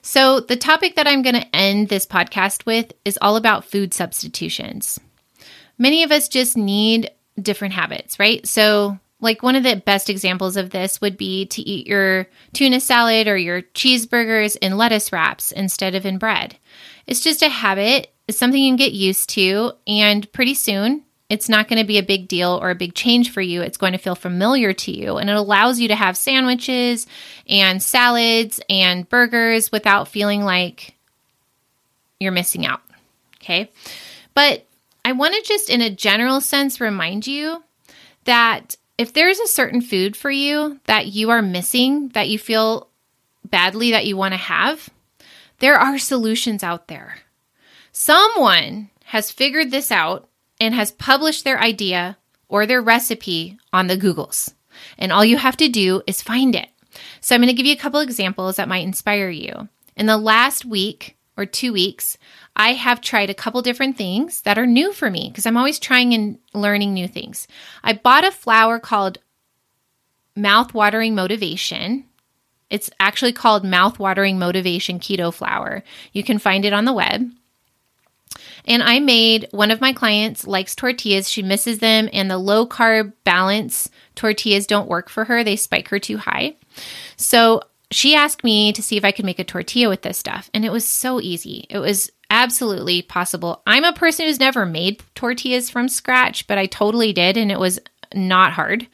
So, 0.00 0.38
the 0.38 0.54
topic 0.54 0.94
that 0.94 1.08
I'm 1.08 1.22
going 1.22 1.34
to 1.34 1.56
end 1.56 1.88
this 1.88 2.06
podcast 2.06 2.64
with 2.64 2.92
is 3.04 3.18
all 3.20 3.34
about 3.34 3.64
food 3.64 3.92
substitutions. 3.92 5.00
Many 5.78 6.04
of 6.04 6.12
us 6.12 6.28
just 6.28 6.56
need 6.56 7.10
different 7.40 7.74
habits, 7.74 8.20
right? 8.20 8.46
So, 8.46 9.00
like 9.20 9.42
one 9.42 9.56
of 9.56 9.62
the 9.62 9.76
best 9.76 10.10
examples 10.10 10.56
of 10.56 10.70
this 10.70 11.00
would 11.00 11.16
be 11.16 11.46
to 11.46 11.62
eat 11.62 11.86
your 11.86 12.26
tuna 12.52 12.80
salad 12.80 13.28
or 13.28 13.36
your 13.36 13.62
cheeseburgers 13.62 14.56
in 14.60 14.76
lettuce 14.76 15.12
wraps 15.12 15.52
instead 15.52 15.94
of 15.94 16.04
in 16.04 16.18
bread. 16.18 16.56
It's 17.06 17.20
just 17.20 17.42
a 17.42 17.48
habit, 17.48 18.12
it's 18.28 18.38
something 18.38 18.62
you 18.62 18.70
can 18.70 18.76
get 18.76 18.92
used 18.92 19.30
to, 19.30 19.72
and 19.86 20.30
pretty 20.32 20.54
soon 20.54 21.04
it's 21.28 21.48
not 21.48 21.66
going 21.68 21.80
to 21.80 21.86
be 21.86 21.98
a 21.98 22.04
big 22.04 22.28
deal 22.28 22.58
or 22.62 22.70
a 22.70 22.76
big 22.76 22.94
change 22.94 23.32
for 23.32 23.40
you. 23.40 23.62
It's 23.62 23.78
going 23.78 23.92
to 23.92 23.98
feel 23.98 24.14
familiar 24.14 24.72
to 24.72 24.92
you, 24.92 25.16
and 25.16 25.30
it 25.30 25.36
allows 25.36 25.80
you 25.80 25.88
to 25.88 25.96
have 25.96 26.16
sandwiches 26.16 27.06
and 27.48 27.82
salads 27.82 28.60
and 28.68 29.08
burgers 29.08 29.72
without 29.72 30.08
feeling 30.08 30.42
like 30.42 30.94
you're 32.20 32.32
missing 32.32 32.66
out. 32.66 32.82
Okay. 33.40 33.70
But 34.34 34.66
I 35.04 35.12
want 35.12 35.34
to 35.34 35.42
just, 35.42 35.70
in 35.70 35.80
a 35.80 35.90
general 35.90 36.40
sense, 36.40 36.80
remind 36.80 37.26
you 37.26 37.62
that 38.24 38.76
if 38.98 39.12
there's 39.12 39.38
a 39.38 39.46
certain 39.46 39.80
food 39.80 40.16
for 40.16 40.30
you 40.30 40.80
that 40.84 41.06
you 41.06 41.30
are 41.30 41.42
missing, 41.42 42.08
that 42.10 42.28
you 42.28 42.38
feel 42.38 42.88
badly 43.44 43.90
that 43.90 44.06
you 44.06 44.16
want 44.16 44.32
to 44.32 44.38
have, 44.38 44.88
there 45.58 45.76
are 45.76 45.98
solutions 45.98 46.62
out 46.62 46.88
there. 46.88 47.18
Someone 47.92 48.90
has 49.04 49.30
figured 49.30 49.70
this 49.70 49.90
out 49.90 50.28
and 50.60 50.74
has 50.74 50.90
published 50.90 51.44
their 51.44 51.60
idea 51.60 52.16
or 52.48 52.66
their 52.66 52.82
recipe 52.82 53.58
on 53.72 53.86
the 53.86 53.96
Googles. 53.96 54.54
And 54.98 55.12
all 55.12 55.24
you 55.24 55.38
have 55.38 55.56
to 55.58 55.68
do 55.68 56.02
is 56.06 56.22
find 56.22 56.54
it. 56.54 56.68
So 57.20 57.34
I'm 57.34 57.40
going 57.40 57.48
to 57.48 57.54
give 57.54 57.66
you 57.66 57.72
a 57.72 57.78
couple 57.78 58.00
examples 58.00 58.56
that 58.56 58.68
might 58.68 58.84
inspire 58.84 59.28
you. 59.28 59.68
In 59.96 60.06
the 60.06 60.18
last 60.18 60.64
week 60.64 61.15
or 61.36 61.46
two 61.46 61.72
weeks, 61.72 62.16
I 62.54 62.72
have 62.72 63.00
tried 63.00 63.30
a 63.30 63.34
couple 63.34 63.60
different 63.62 63.96
things 63.96 64.40
that 64.42 64.58
are 64.58 64.66
new 64.66 64.92
for 64.92 65.10
me 65.10 65.28
because 65.28 65.46
I'm 65.46 65.56
always 65.56 65.78
trying 65.78 66.14
and 66.14 66.38
learning 66.54 66.94
new 66.94 67.06
things. 67.06 67.46
I 67.84 67.92
bought 67.92 68.24
a 68.24 68.30
flour 68.30 68.78
called 68.78 69.18
Mouth-Watering 70.34 71.14
Motivation. 71.14 72.04
It's 72.70 72.90
actually 72.98 73.32
called 73.32 73.64
Mouth-Watering 73.64 74.38
Motivation 74.38 74.98
Keto 74.98 75.32
Flour. 75.32 75.84
You 76.12 76.24
can 76.24 76.38
find 76.38 76.64
it 76.64 76.72
on 76.72 76.84
the 76.84 76.92
web. 76.92 77.30
And 78.66 78.82
I 78.82 78.98
made 78.98 79.48
one 79.52 79.70
of 79.70 79.80
my 79.80 79.92
clients 79.92 80.46
likes 80.46 80.74
tortillas. 80.74 81.28
She 81.28 81.42
misses 81.42 81.78
them, 81.78 82.08
and 82.12 82.30
the 82.30 82.38
low 82.38 82.66
carb 82.66 83.12
balance 83.24 83.88
tortillas 84.14 84.66
don't 84.66 84.88
work 84.88 85.08
for 85.08 85.24
her. 85.24 85.44
They 85.44 85.56
spike 85.56 85.88
her 85.88 85.98
too 85.98 86.18
high. 86.18 86.56
So 87.16 87.62
she 87.90 88.14
asked 88.14 88.44
me 88.44 88.72
to 88.72 88.82
see 88.82 88.96
if 88.96 89.04
I 89.04 89.12
could 89.12 89.24
make 89.24 89.38
a 89.38 89.44
tortilla 89.44 89.88
with 89.88 90.02
this 90.02 90.18
stuff. 90.18 90.50
And 90.52 90.64
it 90.64 90.72
was 90.72 90.86
so 90.88 91.20
easy. 91.20 91.66
It 91.70 91.78
was 91.78 92.10
absolutely 92.30 93.02
possible. 93.02 93.62
I'm 93.66 93.84
a 93.84 93.92
person 93.92 94.26
who's 94.26 94.40
never 94.40 94.66
made 94.66 95.02
tortillas 95.14 95.70
from 95.70 95.88
scratch, 95.88 96.46
but 96.46 96.58
I 96.58 96.66
totally 96.66 97.12
did, 97.12 97.36
and 97.36 97.52
it 97.52 97.60
was 97.60 97.78
not 98.14 98.52
hard. 98.52 98.86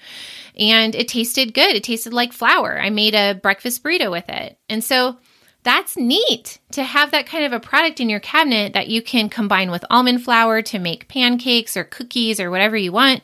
And 0.58 0.94
it 0.94 1.08
tasted 1.08 1.54
good. 1.54 1.74
It 1.74 1.84
tasted 1.84 2.12
like 2.12 2.32
flour. 2.32 2.78
I 2.78 2.90
made 2.90 3.14
a 3.14 3.34
breakfast 3.34 3.82
burrito 3.82 4.10
with 4.10 4.28
it. 4.28 4.58
And 4.68 4.84
so 4.84 5.16
that's 5.62 5.96
neat 5.96 6.58
to 6.72 6.82
have 6.82 7.12
that 7.12 7.26
kind 7.26 7.44
of 7.44 7.52
a 7.52 7.60
product 7.60 8.00
in 8.00 8.10
your 8.10 8.20
cabinet 8.20 8.72
that 8.72 8.88
you 8.88 9.00
can 9.00 9.28
combine 9.28 9.70
with 9.70 9.84
almond 9.90 10.22
flour 10.22 10.60
to 10.62 10.78
make 10.78 11.08
pancakes 11.08 11.76
or 11.76 11.84
cookies 11.84 12.40
or 12.40 12.50
whatever 12.50 12.76
you 12.76 12.92
want. 12.92 13.22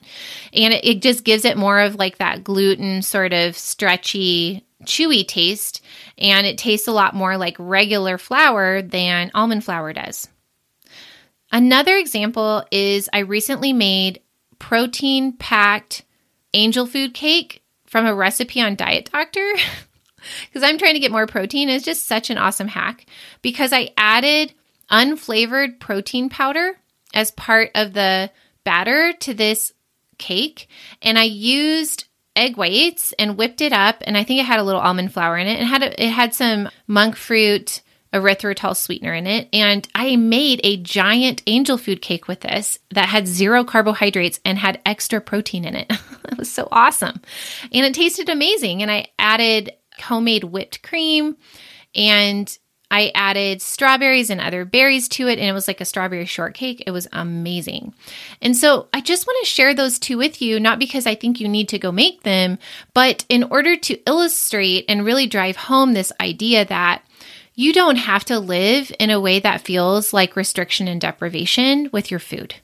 And 0.53 0.73
it, 0.73 0.85
it 0.85 1.03
just 1.03 1.25
gives 1.25 1.45
it 1.45 1.57
more 1.57 1.81
of 1.81 1.97
like 1.97 2.19
that 2.19 2.45
gluten 2.45 3.03
sort 3.03 3.33
of 3.33 3.59
stretchy 3.59 4.65
chewy 4.85 5.27
taste, 5.27 5.83
and 6.17 6.47
it 6.47 6.59
tastes 6.59 6.89
a 6.89 6.93
lot 6.93 7.15
more 7.15 7.37
like 7.37 7.57
regular 7.59 8.19
flour 8.19 8.83
than 8.83 9.31
almond 9.35 9.65
flour 9.65 9.93
does. 9.93 10.29
Another 11.51 11.97
example 11.97 12.65
is 12.71 13.09
I 13.13 13.21
recently 13.21 13.73
made 13.73 14.21
protein 14.59 15.33
packed 15.33 16.05
angel 16.55 16.87
food 16.87 17.15
cake 17.15 17.63
from 17.87 18.07
a 18.07 18.15
recipe 18.15 18.61
on 18.61 18.77
Diet 18.77 19.11
Doctor 19.11 19.55
because 20.47 20.63
I'm 20.63 20.79
trying 20.79 20.95
to 20.95 21.01
get 21.01 21.13
more 21.13 21.27
protein. 21.27 21.69
It's 21.69 21.85
just 21.85 22.07
such 22.07 22.31
an 22.31 22.39
awesome 22.39 22.69
hack 22.69 23.07
because 23.41 23.73
I 23.73 23.91
added 23.97 24.53
unflavored 24.91 25.81
protein 25.81 26.29
powder 26.29 26.79
as 27.15 27.31
part 27.31 27.71
of 27.75 27.95
the 27.95 28.31
batter 28.65 29.13
to 29.21 29.35
this 29.35 29.73
cake 30.19 30.69
and 31.01 31.19
I 31.19 31.25
used 31.25 32.05
egg 32.39 32.57
whites 32.57 33.13
and 33.19 33.37
whipped 33.37 33.61
it 33.61 33.73
up, 33.73 34.03
and 34.07 34.17
I 34.17 34.25
think 34.25 34.41
it 34.41 34.47
had 34.47 34.61
a 34.61 34.65
little 34.65 34.81
almond 34.81 35.13
flour 35.13 35.37
in 35.37 35.47
it, 35.47 35.59
and 35.59 35.69
had 35.69 35.83
a, 35.83 36.03
it 36.03 36.11
had 36.11 36.35
some 36.35 36.69
monk 36.87 37.17
fruit 37.17 37.83
erythritol 38.13 38.77
sweetener 38.77 39.13
in 39.13 39.27
it. 39.27 39.49
And 39.53 39.87
I 39.95 40.17
made 40.17 40.61
a 40.65 40.79
giant 40.79 41.43
angel 41.47 41.77
food 41.77 42.01
cake 42.01 42.27
with 42.27 42.41
this 42.41 42.79
that 42.91 43.09
had 43.09 43.29
zero 43.29 43.65
carbohydrates 43.65 44.41
and 44.45 44.59
had 44.59 44.81
extra 44.87 45.21
protein 45.21 45.65
in 45.65 45.75
it. 45.75 45.87
it 46.31 46.39
was 46.39 46.51
so 46.51 46.69
awesome. 46.73 47.21
And 47.73 47.85
it 47.85 47.95
tasted 47.95 48.29
amazing. 48.29 48.83
And 48.83 48.91
I 48.91 49.09
added 49.19 49.73
homemade 50.01 50.45
whipped 50.45 50.83
cream 50.83 51.37
and 51.95 52.57
I 52.91 53.13
added 53.15 53.61
strawberries 53.61 54.31
and 54.31 54.41
other 54.41 54.65
berries 54.65 55.09
to 55.11 55.29
it, 55.29 55.39
and 55.39 55.49
it 55.49 55.53
was 55.53 55.69
like 55.69 55.81
a 55.81 55.85
strawberry 55.85 56.25
shortcake. 56.25 56.83
It 56.87 56.91
was 56.91 57.07
amazing. 57.13 57.95
And 58.41 58.57
so 58.57 58.89
I 58.93 59.01
just 59.01 59.27
want 59.27 59.37
to 59.45 59.51
share 59.51 59.75
those 59.75 59.99
two 59.99 60.17
with 60.17 60.41
you, 60.41 60.59
not 60.59 60.79
because 60.79 61.07
I 61.07 61.15
think 61.15 61.41
you 61.41 61.49
need 61.49 61.69
to 61.69 61.79
go 61.79 61.93
make 61.93 62.23
them, 62.23 62.59
but 62.95 63.25
in 63.29 63.45
order 63.45 63.77
to 63.77 64.01
illustrate 64.07 64.87
and 64.89 65.05
really 65.05 65.27
drive 65.27 65.57
home 65.57 65.93
this 65.93 66.13
idea 66.21 66.65
that 66.65 67.03
you 67.55 67.73
don't 67.73 67.97
have 67.97 68.25
to 68.27 68.39
live 68.39 68.93
in 68.99 69.11
a 69.11 69.21
way 69.21 69.41
that 69.41 69.63
feels 69.63 70.13
like 70.13 70.37
restriction 70.37 70.89
and 70.89 71.01
deprivation 71.01 71.91
with 71.93 72.11
your 72.11 72.21
food. 72.21 72.55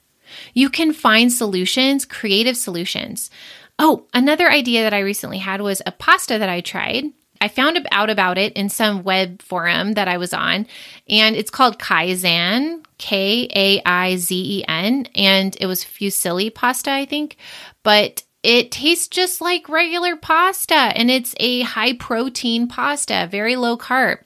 You 0.55 0.71
can 0.71 0.93
find 0.93 1.33
solutions, 1.33 2.05
creative 2.05 2.57
solutions. 2.57 3.31
Oh, 3.79 4.07
another 4.15 4.51
idea 4.51 4.83
that 4.83 4.95
I 4.95 5.01
recently 5.01 5.39
had 5.39 5.61
was 5.61 5.83
a 5.85 5.93
pasta 5.93 6.39
that 6.39 6.49
I 6.49 6.61
tried 6.61 7.13
I 7.41 7.49
found 7.49 7.87
out 7.91 8.11
about 8.11 8.39
it 8.39 8.53
in 8.55 8.69
some 8.69 9.03
web 9.03 9.43
forum 9.43 9.93
that 9.95 10.09
I 10.09 10.19
was 10.19 10.33
on, 10.33 10.67
and 11.09 11.37
it's 11.37 11.51
called 11.51 11.79
Kaizen, 11.79 12.85
K 12.99 13.49
A 13.55 13.83
I 13.85 14.17
Z 14.17 14.61
E 14.61 14.65
N, 14.67 15.07
and 15.15 15.57
it 15.61 15.67
was 15.67 15.85
fusilli 15.85 16.55
pasta, 16.55 16.91
I 16.91 17.05
think, 17.05 17.37
but 17.83 18.23
it 18.43 18.71
tastes 18.71 19.09
just 19.09 19.41
like 19.41 19.69
regular 19.69 20.17
pasta, 20.17 20.75
and 20.75 21.11
it's 21.11 21.35
a 21.41 21.63
high 21.63 21.95
protein 21.95 22.69
pasta, 22.69 23.27
very 23.31 23.57
low 23.57 23.77
carb. 23.77 24.19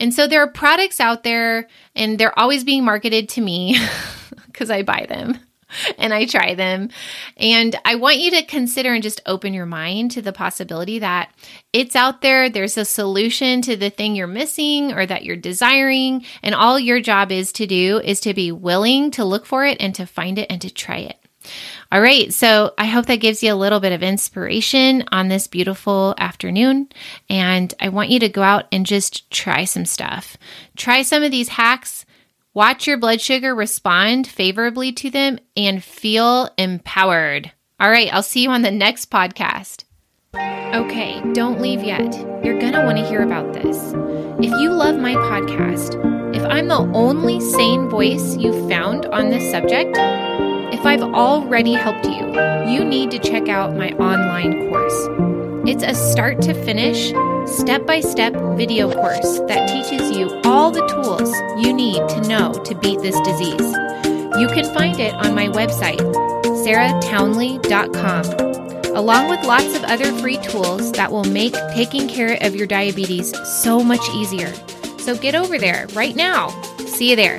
And 0.00 0.14
so 0.14 0.28
there 0.28 0.42
are 0.42 0.50
products 0.50 1.00
out 1.00 1.24
there, 1.24 1.68
and 1.96 2.18
they're 2.18 2.38
always 2.38 2.62
being 2.62 2.84
marketed 2.84 3.28
to 3.30 3.40
me 3.40 3.76
because 4.46 4.70
I 4.70 4.82
buy 4.82 5.06
them. 5.08 5.38
and 5.98 6.12
I 6.12 6.26
try 6.26 6.54
them. 6.54 6.90
And 7.36 7.78
I 7.84 7.96
want 7.96 8.18
you 8.18 8.30
to 8.32 8.42
consider 8.42 8.92
and 8.92 9.02
just 9.02 9.20
open 9.26 9.54
your 9.54 9.66
mind 9.66 10.12
to 10.12 10.22
the 10.22 10.32
possibility 10.32 10.98
that 10.98 11.32
it's 11.72 11.96
out 11.96 12.22
there. 12.22 12.48
There's 12.48 12.76
a 12.76 12.84
solution 12.84 13.62
to 13.62 13.76
the 13.76 13.90
thing 13.90 14.16
you're 14.16 14.26
missing 14.26 14.92
or 14.92 15.06
that 15.06 15.24
you're 15.24 15.36
desiring. 15.36 16.24
And 16.42 16.54
all 16.54 16.78
your 16.78 17.00
job 17.00 17.32
is 17.32 17.52
to 17.52 17.66
do 17.66 18.00
is 18.02 18.20
to 18.20 18.34
be 18.34 18.52
willing 18.52 19.10
to 19.12 19.24
look 19.24 19.46
for 19.46 19.64
it 19.64 19.78
and 19.80 19.94
to 19.96 20.06
find 20.06 20.38
it 20.38 20.50
and 20.50 20.60
to 20.62 20.72
try 20.72 20.98
it. 20.98 21.16
All 21.90 22.00
right, 22.00 22.32
so 22.32 22.74
I 22.76 22.84
hope 22.84 23.06
that 23.06 23.16
gives 23.16 23.42
you 23.42 23.52
a 23.52 23.56
little 23.56 23.80
bit 23.80 23.92
of 23.92 24.02
inspiration 24.02 25.04
on 25.10 25.28
this 25.28 25.46
beautiful 25.46 26.14
afternoon. 26.18 26.88
And 27.30 27.72
I 27.80 27.88
want 27.88 28.10
you 28.10 28.20
to 28.20 28.28
go 28.28 28.42
out 28.42 28.66
and 28.70 28.84
just 28.84 29.30
try 29.30 29.64
some 29.64 29.86
stuff. 29.86 30.36
Try 30.76 31.02
some 31.02 31.22
of 31.22 31.30
these 31.30 31.48
hacks 31.48 32.04
Watch 32.58 32.88
your 32.88 32.98
blood 32.98 33.20
sugar 33.20 33.54
respond 33.54 34.26
favorably 34.26 34.90
to 34.94 35.10
them 35.10 35.38
and 35.56 35.80
feel 35.80 36.50
empowered. 36.58 37.52
All 37.78 37.88
right, 37.88 38.12
I'll 38.12 38.24
see 38.24 38.42
you 38.42 38.50
on 38.50 38.62
the 38.62 38.72
next 38.72 39.12
podcast. 39.12 39.84
Okay, 40.34 41.22
don't 41.34 41.60
leave 41.60 41.84
yet. 41.84 42.12
You're 42.44 42.58
gonna 42.58 42.84
want 42.84 42.98
to 42.98 43.06
hear 43.06 43.22
about 43.22 43.52
this. 43.52 43.76
If 44.44 44.50
you 44.60 44.72
love 44.72 44.98
my 44.98 45.14
podcast, 45.14 46.34
if 46.34 46.42
I'm 46.46 46.66
the 46.66 46.80
only 46.98 47.38
sane 47.38 47.88
voice 47.88 48.36
you've 48.36 48.68
found 48.68 49.06
on 49.06 49.30
this 49.30 49.48
subject, 49.52 49.96
if 50.74 50.84
I've 50.84 51.14
already 51.14 51.74
helped 51.74 52.06
you, 52.06 52.26
you 52.68 52.84
need 52.84 53.12
to 53.12 53.20
check 53.20 53.48
out 53.48 53.76
my 53.76 53.90
online 53.90 54.68
course. 54.68 55.06
It's 55.64 55.84
a 55.84 55.94
start 55.94 56.42
to 56.42 56.54
finish, 56.54 57.12
step 57.48 57.86
by 57.86 58.00
step 58.00 58.34
video 58.56 58.92
course 58.92 59.38
that 59.48 59.68
teaches 59.68 60.16
you 60.16 60.28
all 60.44 60.70
the 60.70 60.86
tools 60.88 61.30
you 61.64 61.72
need 61.72 62.06
to 62.08 62.20
know 62.28 62.52
to 62.64 62.74
beat 62.74 63.00
this 63.00 63.18
disease. 63.20 63.74
You 64.38 64.48
can 64.48 64.72
find 64.74 65.00
it 65.00 65.14
on 65.14 65.34
my 65.34 65.48
website, 65.48 66.00
sarahtownley.com 66.64 68.48
along 68.94 69.28
with 69.28 69.44
lots 69.44 69.76
of 69.76 69.84
other 69.84 70.12
free 70.18 70.38
tools 70.38 70.90
that 70.92 71.12
will 71.12 71.24
make 71.24 71.54
taking 71.72 72.08
care 72.08 72.36
of 72.40 72.56
your 72.56 72.66
diabetes 72.66 73.32
so 73.62 73.82
much 73.82 74.00
easier. 74.10 74.52
So 74.98 75.16
get 75.16 75.34
over 75.34 75.56
there 75.56 75.86
right 75.92 76.16
now. 76.16 76.48
See 76.86 77.10
you 77.10 77.16
there. 77.16 77.38